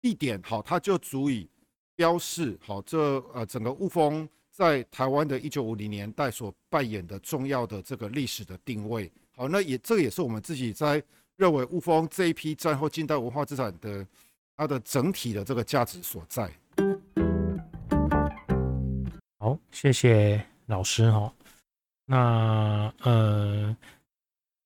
[0.00, 1.48] 地点，好，它就足以
[1.94, 11.02] 标示，好，这呃整个雾峰在台湾的一九五零年代所扮演的重要的这个历史的定位，好，那也这个也是我们自己在。
[11.38, 14.04] 认为雾峰这一批战后近代文化资产的
[14.56, 16.50] 它的整体的这个价值所在。
[19.38, 21.32] 好，谢谢老师哈。
[22.10, 23.76] 那呃，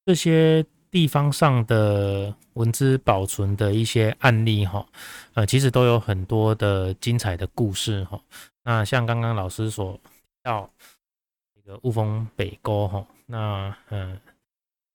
[0.06, 4.86] 这些地方上的文字保存的一些案例哈，
[5.34, 8.20] 呃，其实都有很多的精彩的故事哈。
[8.62, 10.70] 那像刚刚老师所提到
[11.52, 14.20] 这个雾峰北沟哈，那嗯、呃，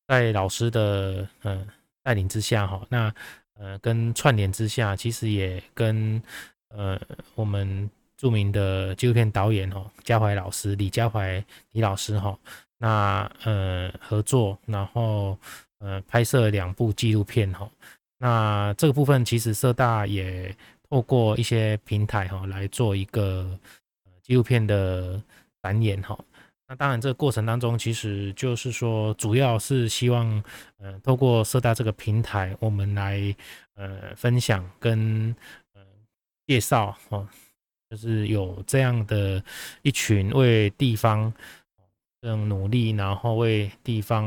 [0.08, 1.68] 在老师的嗯、呃、
[2.02, 3.14] 带领之下哈，那
[3.56, 6.24] 呃跟串联之下，其实也跟
[6.70, 6.98] 呃
[7.36, 7.90] 我们。
[8.17, 12.36] 著名的纪录片导演哈，家怀老师李嘉怀李老师哈，
[12.80, 15.38] 那呃合作，然后
[15.77, 17.69] 呃拍摄两部纪录片哈，
[18.17, 20.53] 那这个部分其实社大也
[20.89, 23.58] 透过一些平台哈来做一个
[24.23, 25.21] 纪录片的
[25.62, 26.17] 展演哈，
[26.67, 30.43] 那当然这个过程当中，其实就是说主要是希望
[30.80, 33.36] 呃透过社大这个平台，我们来
[33.75, 35.36] 呃分享跟
[35.75, 35.82] 呃
[36.47, 37.27] 介绍哈。
[37.89, 39.43] 就是有这样的
[39.82, 41.34] 一群为地方
[42.21, 44.26] 嗯努力，然后为地方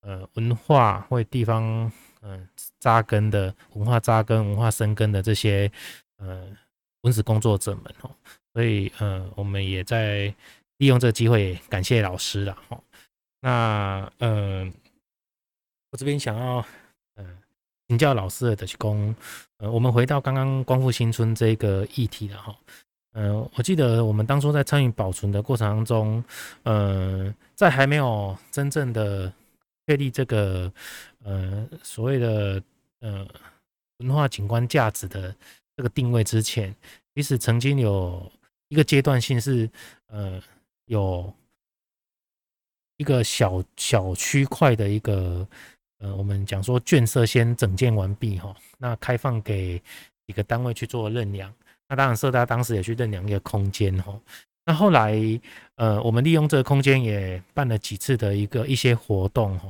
[0.00, 1.90] 呃文化、为地方
[2.22, 5.70] 嗯、扎根的文化扎根、文化生根的这些
[6.18, 6.46] 呃
[7.02, 8.10] 文史工作者们哦，
[8.52, 10.32] 所以呃我们也在
[10.78, 12.80] 利用这个机会感谢老师了哈。
[13.40, 14.72] 那呃
[15.90, 16.64] 我这边想要
[17.92, 19.14] 请教老师的就是说。
[19.58, 22.56] 呃，我们回到刚刚光复新村这个议题了哈。
[23.12, 26.24] 呃，我记得我们当初在参与保存的过程当中，
[26.62, 29.30] 呃，在还没有真正的
[29.86, 30.72] 确立这个
[31.22, 32.62] 呃所谓的
[33.00, 33.28] 呃
[33.98, 35.32] 文化景观价值的
[35.76, 36.74] 这个定位之前，
[37.14, 38.32] 其实曾经有
[38.68, 39.68] 一个阶段性是
[40.06, 40.42] 呃
[40.86, 41.30] 有
[42.96, 45.46] 一个小小区块的一个。
[46.02, 49.80] 呃，我们讲说建设先整建完毕哈，那开放给
[50.26, 51.54] 几个单位去做认养。
[51.88, 54.12] 那当然，社大当时也去认养一个空间哈。
[54.66, 55.14] 那后来，
[55.76, 59.68] 呃，我们利用这个空间也办了几次的一个一些活动哈。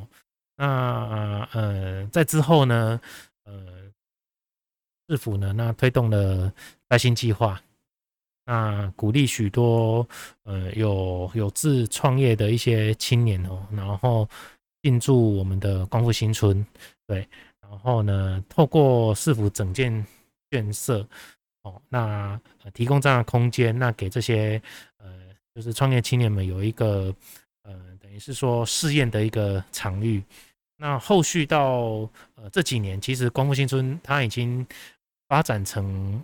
[0.57, 2.99] 那呃，在之后呢，
[3.45, 3.93] 呃，
[5.09, 6.51] 市府呢，那推动了
[6.89, 7.61] 带新计划，
[8.47, 10.09] 那鼓励许多
[10.45, 14.27] 呃有有志创业的一些青年哦，然后。
[14.83, 16.67] 进驻我们的光复新村，
[17.07, 17.27] 对，
[17.61, 20.05] 然后呢，透过市府整建
[20.51, 21.07] 建设，
[21.63, 22.41] 哦，那
[22.75, 24.61] 提供这样的空间，那给这些
[24.99, 27.15] 呃，就是创业青年们有一个
[27.63, 30.23] 呃，等于是说试验的一个场域。
[30.77, 34.67] 那后续到呃这几年，其实光复新村它已经
[35.29, 36.21] 发展成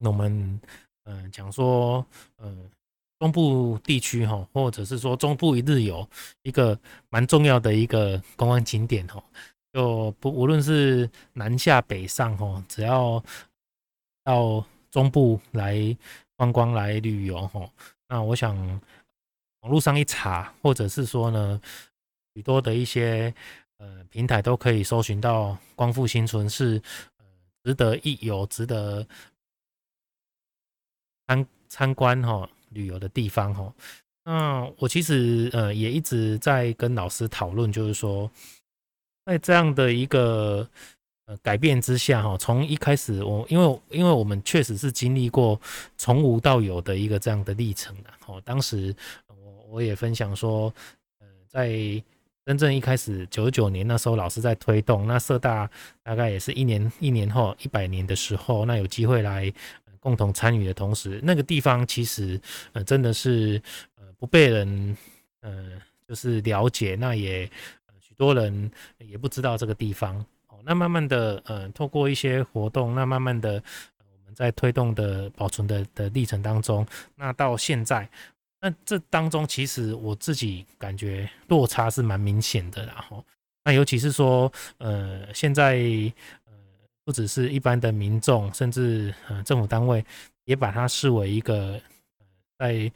[0.00, 0.60] 我们
[1.04, 2.04] 嗯讲说
[2.38, 2.70] 嗯。
[3.18, 6.06] 中部地区哈，或者是说中部一日游
[6.42, 9.22] 一个蛮重要的一个观光景点哈，
[9.72, 13.22] 就不无论是南下北上哈，只要
[14.24, 15.96] 到中部来
[16.36, 17.70] 观光来旅游哈，
[18.08, 18.56] 那我想
[19.60, 21.60] 网络上一查，或者是说呢，
[22.34, 23.32] 许多的一些
[23.78, 26.82] 呃平台都可以搜寻到光复新村是
[27.16, 27.24] 呃
[27.62, 29.06] 值得一游、值得
[31.26, 32.50] 参参观哈。
[32.74, 33.72] 旅游的地方哈，
[34.24, 38.30] 那我其实呃也一直在跟老师讨论，就是说，
[39.24, 40.68] 在这样的一个
[41.26, 45.60] 呃改变之下哈，从一开始我因为因为我们确实是经历过
[45.96, 48.94] 从无到有的一个这样的历程的哦，当时
[49.28, 50.72] 我我也分享说，
[51.20, 51.72] 呃，在
[52.44, 55.70] 真正一开始九九年那时候，老师在推动，那社大
[56.02, 59.52] 大概也是一年一年后一百年的时候，那有机会来。
[60.04, 62.38] 共同参与的同时，那个地方其实
[62.74, 63.58] 呃真的是
[63.96, 64.94] 呃不被人
[65.40, 67.50] 呃就是了解，那也
[67.98, 70.14] 许多人也不知道这个地方
[70.48, 70.58] 哦。
[70.62, 73.54] 那慢慢的呃透过一些活动，那慢慢的
[73.96, 76.86] 我们在推动的保存的的历程当中，
[77.16, 78.06] 那到现在，
[78.60, 83.24] 那这当中其实我自己感觉落差是蛮明显的，然后
[83.64, 86.12] 那尤其是说呃现在。
[87.04, 90.02] 不只是一般的民众，甚至呃政府单位
[90.44, 91.78] 也把它视为一个
[92.58, 92.90] 在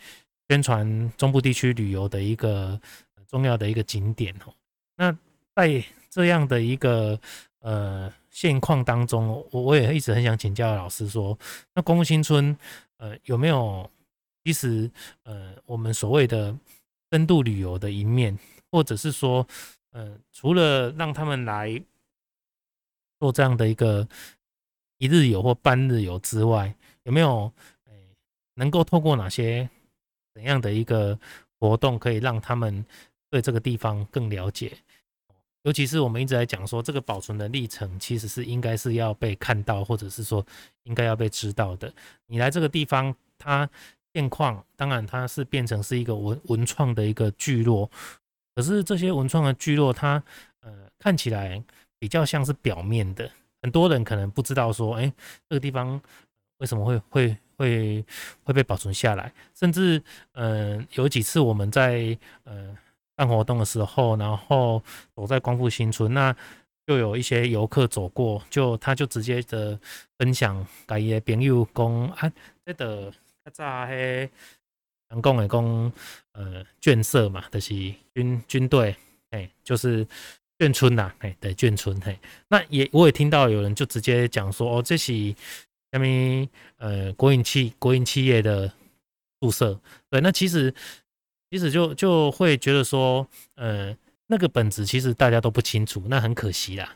[0.48, 2.80] 宣传中部地区旅游的一个
[3.26, 4.54] 重要的一个景点哦。
[4.96, 5.14] 那
[5.54, 7.20] 在这样的一个
[7.60, 11.38] 呃现况当中，我我也一直很想请教老师说，
[11.74, 12.56] 那光复新村
[12.96, 13.90] 呃有没有
[14.42, 14.90] 其实
[15.24, 16.56] 呃我们所谓的
[17.12, 18.38] 深度旅游的一面，
[18.70, 19.46] 或者是说
[19.90, 21.78] 呃除了让他们来。
[23.18, 24.06] 做这样的一个
[24.98, 27.52] 一日游或半日游之外，有没有
[27.86, 27.92] 诶
[28.54, 29.68] 能够透过哪些
[30.34, 31.18] 怎样的一个
[31.58, 32.84] 活动，可以让他们
[33.30, 34.76] 对这个地方更了解？
[35.62, 40.44] 尤其是我们一直在讲说，这个保存的历程其实是应该是要被看到，或者是说
[40.84, 41.92] 应该要被知道的。
[42.26, 43.68] 你来这个地方，它
[44.14, 47.90] 现况，当然它是变成是一个文文创的一个聚落，
[48.54, 50.22] 可是这些文创的聚落，它
[50.60, 51.62] 呃看起来
[51.98, 53.30] 比较像是表面的，
[53.62, 55.12] 很多人可能不知道说，哎，
[55.48, 56.00] 这个地方
[56.58, 58.04] 为什么会会会
[58.44, 62.76] 会被保存下来，甚至呃有几次我们在呃
[63.14, 64.82] 办活动的时候，然后
[65.14, 66.34] 走在光复新村那。
[66.86, 69.78] 就有一些游客走过，就他就直接的
[70.16, 72.32] 分享，甲伊的朋友讲啊，
[72.64, 73.12] 这个
[73.44, 74.30] 较早迄人
[75.22, 75.92] 讲的讲，
[76.32, 77.74] 呃，眷舍嘛，就是
[78.14, 78.96] 军军队，
[79.28, 80.06] 哎，就是
[80.58, 85.34] 眷村呐，哎，对，眷村，嘿，那也我也听到有人就直接讲说，哦，这是
[85.92, 88.72] 下面呃国营企国营企业的
[89.40, 89.80] 宿舍，
[90.10, 90.74] 对，那其实
[91.50, 93.96] 其实就就会觉得说，呃。
[94.30, 96.94] 那个本质其实大家都不清楚，那很可惜啦。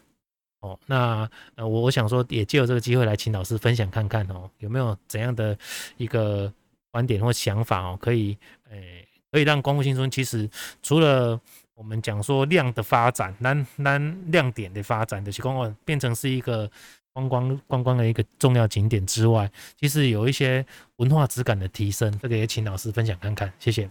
[0.61, 5.59] 哦，那呃，我我想说，也借由这个机会来请老师分享看看哦，有没有怎样的
[5.97, 6.53] 一个
[6.91, 8.37] 观点或想法哦，可以，
[8.69, 10.47] 诶，可以让光复新村其实
[10.83, 11.41] 除了
[11.75, 16.71] 我们讲说量的发展，那那亮点的发展的情况，变成是一个
[17.13, 20.65] 观光观光的一个重要景点之外，其实有一些
[20.97, 23.91] 文化质感的提升，这个也请老师分享看看，谢谢。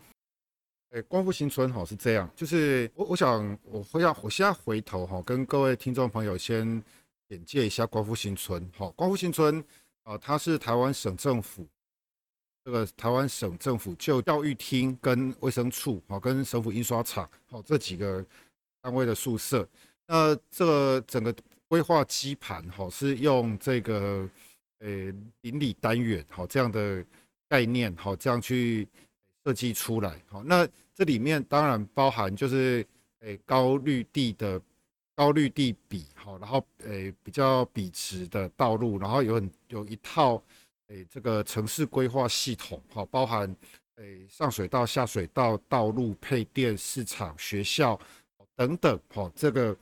[0.91, 6.84] 诶，光复新村哈是这样，就是我我想我会要我现在回头哈，跟各位听众朋友先
[7.29, 8.89] 简介一下光复新村哈。
[8.95, 9.63] 光复新村
[10.03, 11.65] 啊，它是台湾省政府
[12.64, 18.26] 这个台湾省政府就教育厅跟卫生处好，跟省府印刷厂好这几个
[18.82, 19.68] 单位的宿舍。
[20.07, 21.34] 那这个整个
[21.68, 24.30] 规划基盘好是用这个
[24.80, 27.05] 诶邻里单元好这样的
[27.49, 28.88] 概念好这样去。
[29.43, 32.86] 设计出来，好，那这里面当然包含就是
[33.22, 34.62] 诶高绿地的
[35.16, 40.39] 高绿地比，好，然后诶比较笔直的道路，然后有很有一套
[40.91, 43.53] 诶这个城市规划系统，好，包含
[43.95, 47.99] 诶上水道、下水道、道路、配电、市场、学校
[48.55, 49.75] 等等，好，这个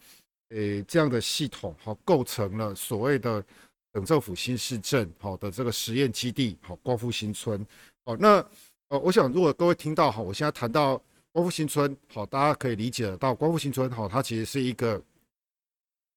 [0.50, 3.44] 诶这样的系统，好，构成了所谓的
[3.94, 7.66] 省政府新市镇，好的这个实验基地，好，光复新村，
[8.06, 8.46] 好，那。
[8.92, 11.00] 呃，我想如果各位听到哈，我现在谈到
[11.32, 15.00] 光复新村，好，大家可以理解得到光复新村哈，它其实是一个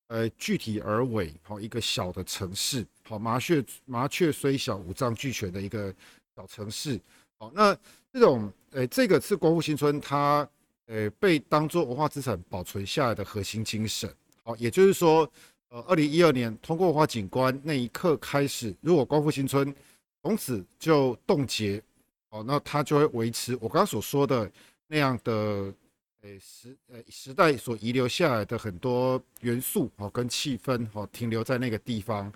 [0.08, 5.94] 呃具体而为好一个小的城市，好麻雀麻雀虽小五脏俱全的一个
[6.34, 6.98] 小城市，
[7.38, 7.76] 好，那
[8.10, 10.48] 这种呃这个是光复新村它
[10.86, 14.10] 呃被当做文化资产保存下来的核心精神，
[14.42, 15.30] 好，也就是说
[15.68, 19.74] 呃二零一二年通过文化景观那一刻开始，如果光复新村
[20.22, 21.82] 从此就冻结。
[22.30, 24.50] 哦，那它就会维持我刚刚所说的
[24.86, 25.70] 那样的，
[26.22, 32.32] 诶时诶时代所遗留下来的很多元素，哦跟气氛，哦停留在那个地方。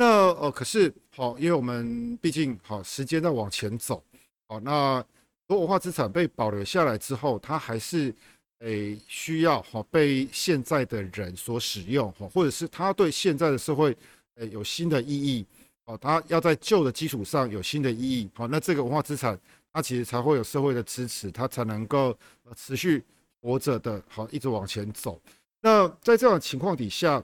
[0.00, 4.00] 那呃可是好，因为我们毕竟好时间在往前走，
[4.46, 5.04] 好，那
[5.48, 8.14] 多文化资产被保留下来之后，它还是
[8.60, 13.96] 诶需要好被现在的人所使用，好，或者是它对现在的社会
[14.36, 15.44] 诶有新的意义。
[15.86, 19.36] 哦，它要在旧的基础上有新的意义，好，那这个文化资产
[19.72, 22.16] 它其实才会有社会的支持，它才能够
[22.54, 23.02] 持续
[23.40, 25.20] 活着的，好，一直往前走。
[25.60, 27.20] 那在这样的情况底下，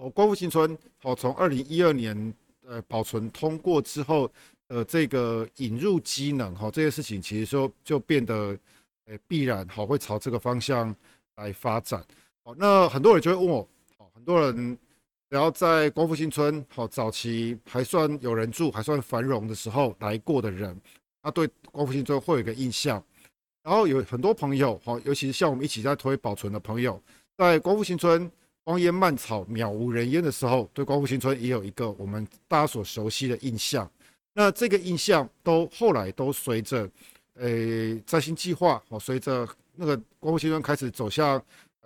[0.00, 2.32] 哦，光复新村，好，从二零一二年
[2.64, 4.30] 呃保存通过之后，
[4.68, 8.56] 呃，这个引入机能，哈，这些事情其实说就变得
[9.06, 10.94] 呃必然好会朝这个方向
[11.34, 12.00] 来发展。
[12.44, 14.78] 好，那很多人就会问我，好，很多人。
[15.30, 20.74] 然后在光复新村，好早期还算有人住，还算繁荣的时候来过的人，
[21.20, 23.02] 他对光复新村会有一个印象。
[23.62, 26.98] 然后有很多朋友，好，尤其是像我们一起在推保存的朋友，
[27.36, 28.30] 在光复新村
[28.68, 33.90] 荒烟蔓草、渺无人烟的时候，对光复新村也有一个我们大家所熟悉的印象。
[34.34, 36.86] 那这个印象都后来都随着，
[37.36, 41.42] 诶摘星计划，好，随着那个光复新村开始走向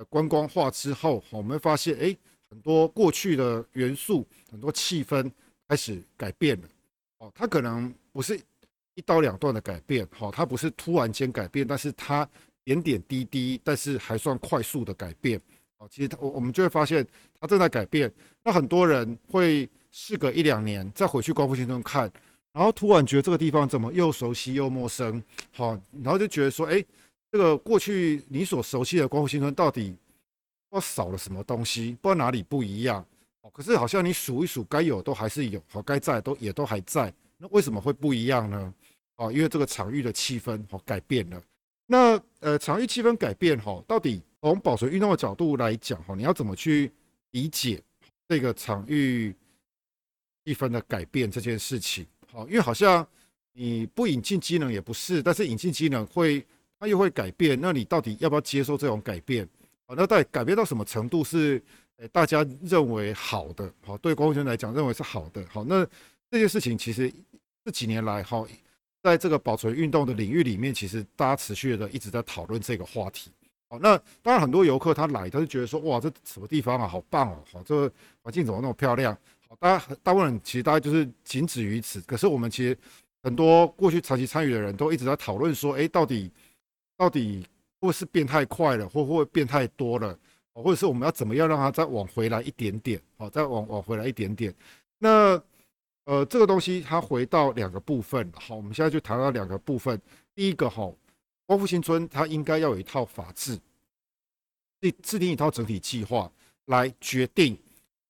[0.09, 2.18] 观光化之后，我们发现，诶。
[2.51, 5.30] 很多过去的元素，很多气氛
[5.66, 6.68] 开始改变了。
[7.16, 8.39] 哦，它可能不是
[8.95, 12.28] 一刀两断的改变，好，它不是突然间改变，但是它
[12.62, 15.41] 点点滴滴，但是还算快速的改变。
[15.89, 17.07] 其实他我我们就会发现
[17.41, 18.12] 它正在改变。
[18.45, 22.11] 那很多人会事隔一两年再回去光复新村看，
[22.53, 25.22] 然后突然觉得这个地方怎么又熟悉又陌生，
[25.53, 26.85] 好，然后就觉得说，哎，
[27.30, 29.95] 这个过去你所熟悉的光复新村到底？
[30.70, 33.05] 不少了什么东西，不知道哪里不一样。
[33.43, 37.12] 哦，可是好像你数一数，该有都还是有，好，该在都也都还在。
[37.37, 38.74] 那为什么会不一样呢？
[39.16, 41.43] 哦，因为这个场域的气氛哦改变了。
[41.87, 46.91] 那呃，场域气氛改变哈，到底从保存运动的角度来讲哈，你要怎么去
[47.33, 47.80] 理解
[48.28, 49.35] 这个场域
[50.45, 52.07] 气氛的改变这件事情？
[52.30, 53.07] 好，因为好像
[53.53, 56.45] 你不引进机能也不是，但是引进机能会
[56.78, 59.47] 它又会改变，那你到底要不要接受这种改变？
[59.87, 61.62] 好，那到底改变到什么程度是
[61.97, 63.72] 呃大家认为好的？
[63.85, 65.45] 好，对光复新村来讲认为是好的。
[65.51, 65.87] 好，那
[66.30, 67.12] 这件事情其实
[67.64, 68.47] 这几年来，好，
[69.03, 73.30] 在这个保存运动的领域里面，其实大家持续的一直在讨论这个话题。
[73.68, 77.92] 好，那当然很多游客他来，他就觉得说，哇，这什么地方啊，好棒哦，好，这个
[78.22, 79.16] 环境怎么那么漂亮？
[79.48, 82.00] 好，大家大部分人其实大家就是仅止于此。
[82.03, 82.76] 可是我们其实
[83.22, 86.30] 很多过去长期参与的人都一直在讨论说，哎，到底
[86.96, 87.40] 到底
[87.80, 90.16] 会不会是变太快了，或会不会变太多了？
[90.55, 93.00] 或者是我们要怎么样让它再往回来一点点？
[93.16, 94.55] 好，再往往回来一点点。
[94.98, 95.42] 那
[96.05, 98.30] 呃，这个东西它回到两个部分。
[98.34, 100.00] 好，我们现在就谈到两个部分。
[100.34, 100.92] 第一个哈。
[101.44, 103.59] 光复新村它应该要有一套法制，
[104.80, 106.30] 制制定一套整体计划
[106.66, 107.59] 来决定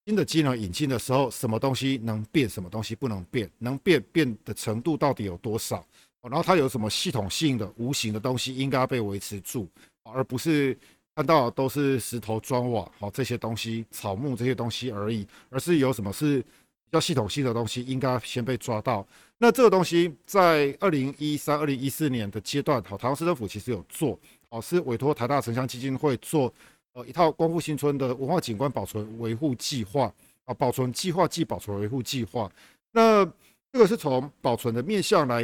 [0.04, 5.84] 新的机能引进的时候，什么东西能变，什么东西不能变，能变变的程度到底有多少？
[6.20, 9.66] 然后它有什么系统性的、无形的东西应该被维持住，
[10.04, 10.78] 而不是
[11.16, 16.44] 看到都是石头砖瓦好这些东西、草木这些东西而已，而是有什么是。
[16.92, 19.06] 要系统性的东西应该先被抓到。
[19.38, 24.16] 那这个东西在二零一三、二零一四年的阶段，好，台湾市政府其实有做，
[24.48, 26.52] 好，是委托台大城乡基金会做，
[26.92, 30.14] 呃，一套光复新村的文化景观保存维护计划
[30.44, 32.48] 啊，保存计划暨保存维护计划。
[32.92, 33.24] 那
[33.72, 35.42] 这个是从保存的面向来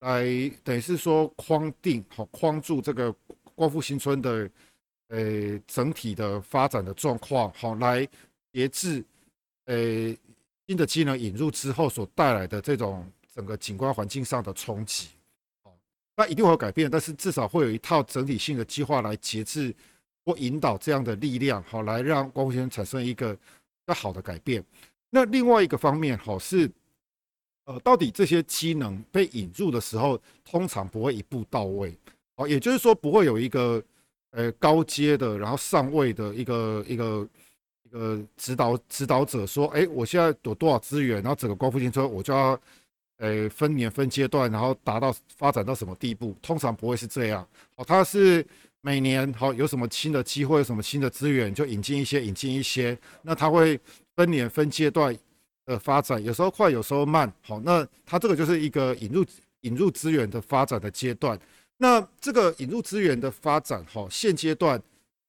[0.00, 0.24] 来，
[0.62, 3.14] 等于是说框定，好，框住这个
[3.54, 4.50] 光复新村的
[5.08, 8.06] 呃整体的发展的状况，好，来
[8.52, 9.02] 节制
[9.66, 10.14] 呃。
[10.70, 13.04] 新的机能引入之后所带来的这种
[13.34, 15.08] 整个景观环境上的冲击，
[15.64, 15.72] 哦，
[16.14, 19.74] 那一定会有改变，但是至少会有一套整体性的计划来节制
[20.24, 23.40] 或引导这样的力量，好，来让光复新村产生一个比
[23.88, 24.64] 较好的改变。
[25.10, 26.70] 那另外一个方面，好是，
[27.64, 31.98] 呃，到底这些机能被引入的时候，通常不会一步到位，
[32.36, 33.82] 好，也就是说不会有一个
[34.30, 37.28] 呃高阶的，然后上位的一个一个。
[37.92, 41.16] 呃，指导指导者说：“哎，我现在有多少资源？
[41.22, 42.60] 然后整个光复新村我就要，
[43.18, 46.36] 呃，分年分阶段，然后达到发展到什么地步？
[46.40, 47.46] 通常不会是这样。
[47.74, 48.46] 哦，它是
[48.80, 52.96] 每年好有什么新的机会，有什么新的资源，就引进一些，引进一些。
[53.22, 53.78] 那它会
[54.14, 55.16] 分年分阶段
[55.66, 57.32] 的发展，有时候快，有时候慢。
[57.42, 59.24] 好，那它这个就是一个引入
[59.62, 61.38] 引入资源的发展的阶段。
[61.78, 64.80] 那这个引入资源的发展，好，现阶段。”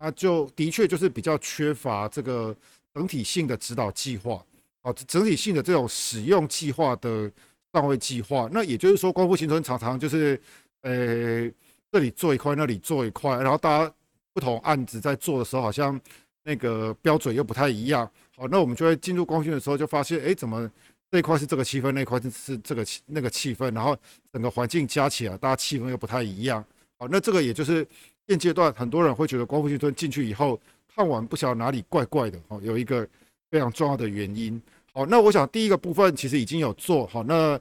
[0.03, 2.55] 那就的确就是比较缺乏这个
[2.91, 4.43] 整体性的指导计划，
[4.81, 7.31] 啊，整体性的这种使用计划的
[7.71, 8.49] 上位计划。
[8.51, 10.41] 那也就是说，光复新村常常就是，
[10.81, 11.47] 呃，
[11.91, 13.93] 这里做一块，那里做一块，然后大家
[14.33, 16.01] 不同案子在做的时候，好像
[16.43, 18.09] 那个标准又不太一样。
[18.35, 20.67] 好，那我们就会进入光训的时候，就发现，哎，怎么
[21.11, 23.95] 这一块是这个气氛，那一块是这个气那个气氛，然后
[24.33, 26.65] 整个环境加起来，大家气氛又不太一样。
[26.97, 27.87] 好，那这个也就是。
[28.31, 30.57] 现阶段很多人会觉得光复新村进去以后
[30.95, 33.05] 看完不晓得哪里怪怪的哦，有一个
[33.49, 34.61] 非常重要的原因。
[34.93, 37.57] 好，那我想第一个部分其实已经有做好，那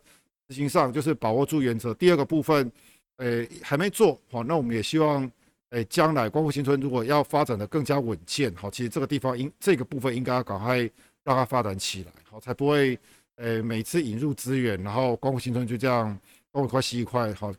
[0.47, 1.93] 执行上就是把握住原则。
[1.95, 2.71] 第二个部分，
[3.17, 5.29] 诶还没做好，那我们也希望
[5.71, 10.79] 诶将来光复新村如果要发展的更加稳健，好，其实这个地方应这个部分应该要赶快
[11.25, 12.97] 让它发展起来，好，才不会
[13.39, 16.17] 诶每次引入资源，然后光复新村就这样
[16.53, 17.53] 东一块西一块，好。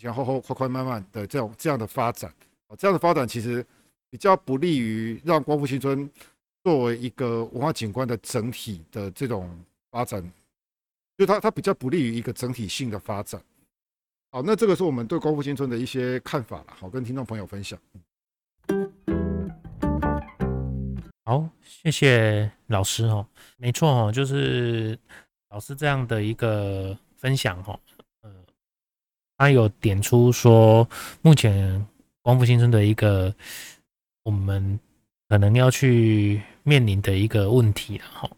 [0.00, 2.32] 前后后快快慢慢的这种这样的发展，
[2.68, 3.64] 啊，这样的发展其实
[4.08, 6.10] 比较不利于让光复新村
[6.64, 9.48] 作为一个文化景观的整体的这种
[9.90, 10.22] 发展，
[11.16, 13.42] 就它它比较不利于一个整体性的发展。
[14.30, 17.78] 好，那这个是我们对光复新村的一些看法了，好，跟听众朋友分享。
[21.24, 23.26] 好，谢谢老师哦，
[23.58, 24.98] 没错哦，就是
[25.50, 27.78] 老师这样的一个分享哈。
[29.42, 30.88] 他有点出说，
[31.20, 31.84] 目前
[32.20, 33.34] 光复新村的一个
[34.22, 34.78] 我们
[35.28, 38.30] 可能要去面临的一个问题了哈。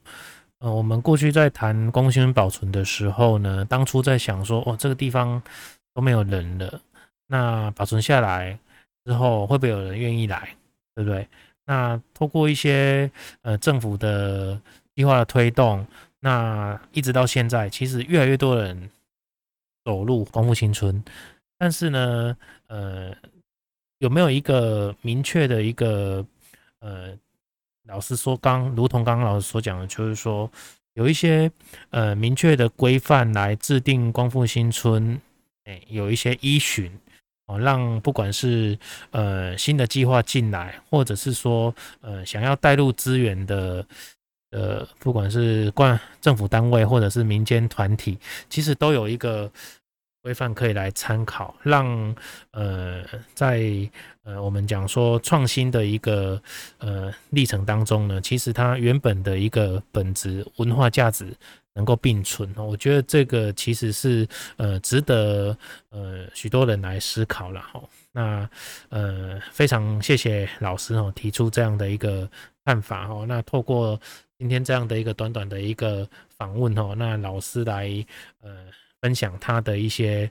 [0.61, 5.43] 呃，我们过去在谈光复新村保存的时候呢，当初在想说，哦，这个地方
[5.93, 6.81] 都没有人了，
[7.27, 8.59] 那保存下来
[9.05, 10.57] 之后会不会有人愿意来，
[10.95, 11.29] 对不对？
[11.67, 13.11] 那透过一些
[13.43, 14.59] 呃政府的
[14.97, 15.87] 计划的推动，
[16.21, 18.89] 那一直到现在，其实越来越多人。
[19.85, 21.05] 走入光复新村，
[21.59, 22.37] 但是呢，
[22.69, 23.15] 呃，
[23.99, 26.25] 有没有一个明确的一个
[26.81, 27.17] 呃，
[27.87, 30.51] 老师说刚，如同刚刚老师所讲的，就是说
[30.95, 31.51] 有一些
[31.91, 35.21] 呃明确的规范来制定光复新村，
[35.65, 36.91] 哎，有一些依循
[37.47, 38.79] 哦，让不管是
[39.11, 43.87] 呃新的计划进来，或者是说呃想要带入资源的。
[44.55, 48.17] 呃，不管是官政府单位或者是民间团体，
[48.49, 49.51] 其实都有一个
[50.23, 52.15] 规范可以来参考，让
[52.53, 53.03] 呃
[53.35, 53.61] 在
[54.23, 56.41] 呃我们讲说创新的一个
[56.79, 61.27] 呃历程当中呢，其实它原本的一个本质文化价值
[61.75, 62.55] 能够并存。
[62.57, 64.27] 我觉得这个其实是
[64.57, 65.55] 呃值得
[65.91, 67.83] 呃许多人来思考了哈。
[68.13, 68.49] 那
[68.89, 72.31] 呃非常谢谢老师哦提出这样的一个
[72.65, 73.27] 看法哦。
[73.29, 74.01] 那透过
[74.39, 78.05] 今天这样的一个短短的一个访问哦，那老师来
[78.41, 78.67] 呃。
[79.05, 80.31] 分享他的一些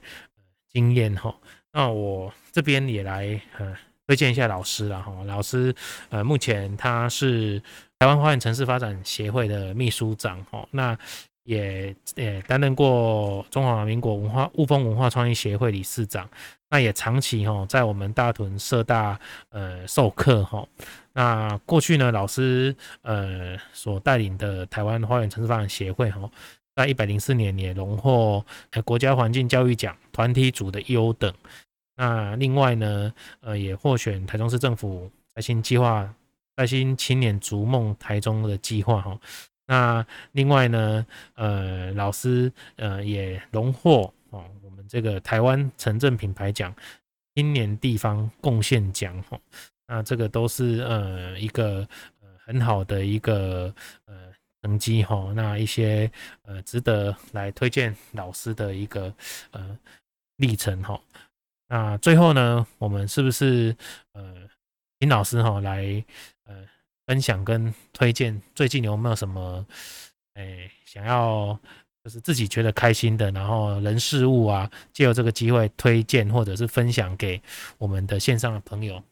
[0.68, 1.32] 经验哈，
[1.70, 3.72] 那我这边也来呃
[4.04, 5.12] 推荐一下老师了哈。
[5.28, 5.72] 老师
[6.08, 7.62] 呃目前他是
[8.00, 10.98] 台湾花园城市发展协会的秘书长哈，那
[11.44, 16.28] 也也担任过中华民国文化雾峰文化创意协会理事长，
[16.74, 19.16] 那也长期哈在我们大屯社大
[19.50, 20.66] 呃授课哈。
[21.12, 26.28] 那过去呢，老师呃所带领的台湾花园城市发展协会哈。
[26.74, 28.44] 在一百零四年也荣获
[28.84, 31.32] 国家环境教育奖团体组的优等。
[31.94, 36.12] 那另外呢，呃，也获选台中市政府爱心计划、
[36.56, 39.16] 爱心青年逐梦台中的计划哈。
[39.68, 41.06] 那另外呢，
[41.36, 44.44] 呃，老师呃也荣获哦
[44.88, 46.74] 这个台湾城镇品牌奖
[47.34, 49.38] 青年地方贡献奖哈。
[49.86, 51.86] 那这个都是呃一个
[52.20, 53.74] 呃很好的一个
[54.06, 54.32] 呃。
[54.64, 56.10] 成绩哈，那一些
[56.40, 59.14] 呃值得来推荐老师的一个
[59.50, 59.78] 呃
[60.36, 60.98] 历程哈。
[61.68, 63.76] 那最后呢，我们是不是
[64.14, 64.48] 呃
[64.98, 66.02] 请老师哈来
[66.46, 66.66] 呃
[67.04, 68.40] 分享跟推荐？
[68.54, 69.66] 最近有没有什么
[70.32, 71.60] 哎、想要
[72.04, 77.40] 就是自己觉得开心的，然后人事物啊，借由这个机会推荐或者是分享给
[77.78, 79.02] 我们的线上的朋友？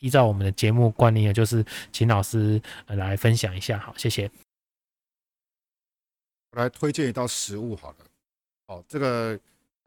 [0.00, 3.78] 依照我们的节目惯例，就是请老师来分享一下。
[3.78, 4.30] 好，谢谢。
[6.52, 7.96] 我来推荐一道食物好了，
[8.68, 9.38] 好，这个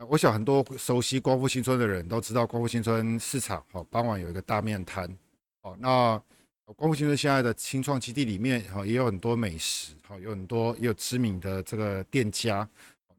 [0.08, 5.10] 我想很多熟悉光复新村的人都知道，光复新村市场好，傍晚有一个大面摊，
[5.64, 6.22] 好，那
[6.76, 12.68] 光复新村现在的青创基地里面哈，也有很多美食，哈，有很多也有知名的这个店家，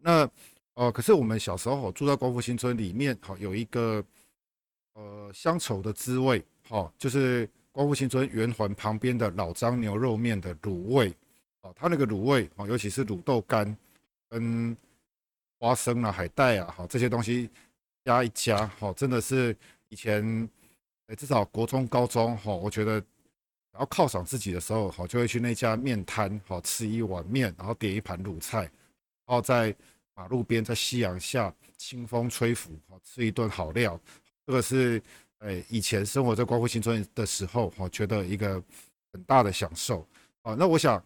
[0.01, 0.29] 那
[0.75, 4.03] 呃，可是我们小时候住在光复新村里面，哈，有一个
[4.95, 11.15] 呃乡愁的滋味，哈，就是光复新村圆环旁边的老张牛肉面的卤味。
[11.61, 13.77] 哦，它那个卤味哦，尤其是卤豆干
[14.29, 14.77] 跟
[15.61, 17.49] 花生啊、海带啊，哈这些东西
[18.05, 19.57] 加一加，哈真的是
[19.91, 20.49] 以前
[21.17, 23.01] 至少国中、高中，哈，我觉得
[23.73, 28.71] 然后犒赏自己的时候，好就会去那家面摊，好吃一碗面，然后点一盘卤菜，然
[29.27, 29.75] 后在
[30.15, 33.99] 马路边，在夕阳下，清风吹拂，好吃一顿好料。
[34.47, 35.03] 这个是
[35.39, 38.63] 诶以前生活在光复新村的时候，我觉得一个
[39.13, 40.07] 很大的享受。
[40.43, 41.03] 啊，那我想。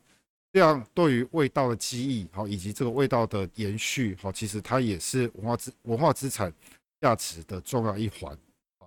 [0.53, 6.51] 这样对于味道的记忆，好，以及这个味道的延续，好，其实它也是文化资文化资产
[6.99, 8.35] 价值的重要一环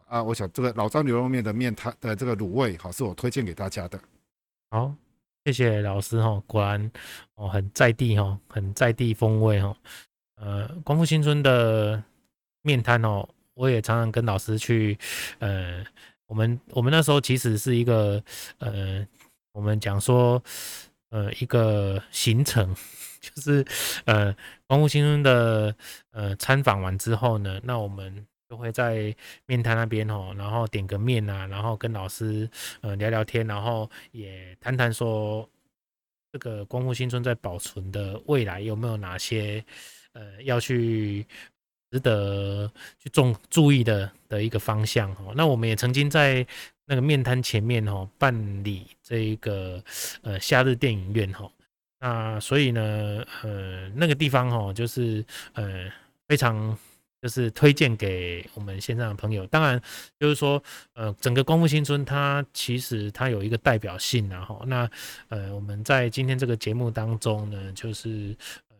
[0.09, 0.21] 啊。
[0.21, 3.97] 我想这个老张牛肉面的面摊的这个卤味，好，是我推荐给大家的。
[4.71, 4.93] 好，
[5.45, 6.91] 谢谢老师哈，果然
[7.35, 9.77] 哦很在地哈，很在地风味哈。
[10.35, 12.03] 呃，光复新村的
[12.63, 14.97] 面摊哦，我也常常跟老师去，
[15.37, 15.83] 呃，
[16.27, 18.21] 我们我们那时候其实是一个
[18.57, 19.07] 呃，
[19.53, 20.43] 我们讲说。
[21.11, 22.75] 呃，一个行程
[23.19, 23.65] 就是
[24.05, 24.31] 呃，
[24.67, 25.75] 光复新村的
[26.11, 32.49] 呃参访完之后呢，那我们就会在面摊那边哦，然后点个面啊，然后跟老师
[32.81, 35.47] 呃聊聊天，然后也谈谈说
[36.31, 39.63] 这个光复新村在保存的未来有没有哪些
[40.13, 41.25] 呃要去
[41.91, 45.33] 值得去重注意的的一个方向哦。
[45.35, 46.45] 那我们也曾经在。
[46.91, 49.79] 那个面摊前面哈办理这一个
[50.23, 51.47] 呃夏日电影院哈，
[51.99, 55.23] 那所以呢呃那个地方哈就是
[55.53, 55.87] 呃
[56.27, 56.75] 非常
[57.21, 59.45] 就是推荐给我们线上的朋友。
[59.47, 59.81] 当然
[60.19, 60.61] 就是说
[60.93, 64.89] 呃整个光复新村它其实它有一个代表性然后那
[65.27, 68.35] 呃我们在今天这个节目当中呢就是
[68.69, 68.75] 呃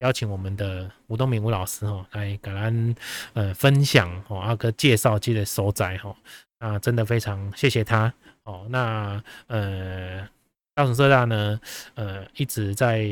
[0.00, 2.94] 邀请我们的吴东明吴老师哈来给咱
[3.34, 6.16] 呃分享哦阿哥介绍这个所在哈。
[6.58, 8.10] 啊，真的非常谢谢他
[8.44, 8.66] 哦。
[8.70, 10.26] 那呃，
[10.74, 11.60] 大屯社大呢，
[11.96, 13.02] 呃，一直在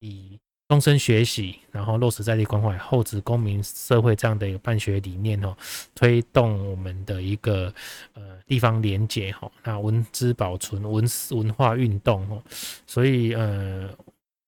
[0.00, 0.38] 以
[0.68, 5.56] 终身学习，然后落实在地关怀、厚植公民社会这样的一个办学理念哦，
[5.94, 7.72] 推动我们的一个
[8.14, 9.50] 呃地方连结哈。
[9.64, 12.42] 那文资保存、文文化运动哦，
[12.86, 13.88] 所以呃。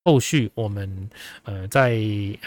[0.05, 1.09] 后续我们
[1.43, 1.99] 呃在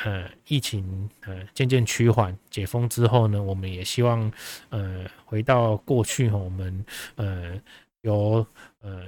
[0.02, 4.32] 呃疫情呃渐渐趋缓解封之后呢，我们也希望
[4.70, 7.52] 呃回到过去我们呃
[8.00, 8.44] 由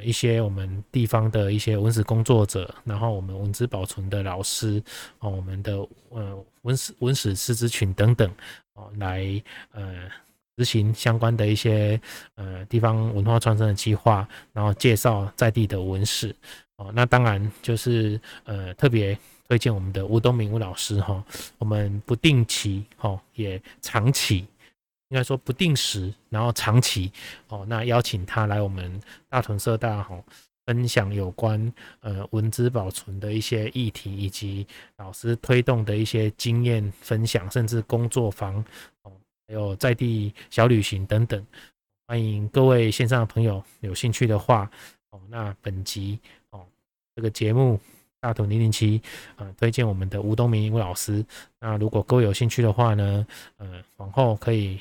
[0.05, 4.83] 一些我们地方的一些文史工作者，然后我们文资保存的老师
[5.19, 5.77] 哦，我们的
[6.11, 8.31] 呃文史文史师资群等等
[8.75, 9.43] 哦来
[9.73, 10.09] 呃。
[10.57, 12.01] 执行相关的一些
[12.37, 16.33] 呃地方文化传承的计划，然后介绍在地的文史
[16.77, 16.93] 哦。
[16.95, 21.21] 那当然就是呃特别推荐我们的吴东明吴老师哈。
[21.59, 24.47] 我们不定期哈也长期，
[25.15, 27.13] 应该说不定时，然后长期
[27.47, 27.65] 哦。
[27.69, 30.21] 那邀请他来我们大屯社大哈
[30.67, 38.57] 分享有关呃文字保存的一些议题，以及老师推动的一些经验分享，甚至工作坊
[39.03, 39.13] 哦。
[39.47, 41.47] 还有在地小旅行等等，
[42.09, 44.69] 欢迎各位线上的朋友有兴趣的话，
[45.11, 46.19] 哦，那本集
[46.51, 46.67] 哦
[47.15, 47.79] 这个节目
[48.19, 49.01] 大屯零零七，
[49.37, 51.25] 呃，推荐我们的吴东明吴老师。
[51.61, 53.25] 那如果各位有兴趣的话呢，
[53.59, 54.81] 呃，往后可以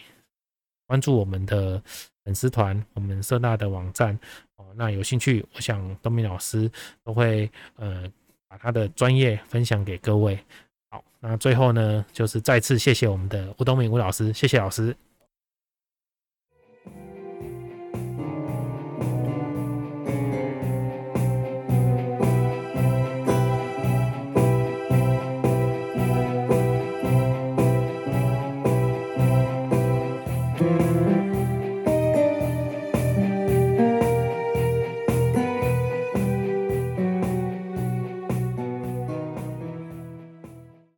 [0.86, 1.82] 关注我们的
[2.24, 4.18] 粉丝团，我们社大的网站
[4.58, 4.66] 哦。
[4.76, 6.70] 那有兴趣，我想东明老师
[7.04, 8.04] 都会呃
[8.48, 10.38] 把他的专业分享给各位。
[10.90, 14.96] 好，那最后呢，就是再次谢谢我们的吴东明吴老师，谢谢老师。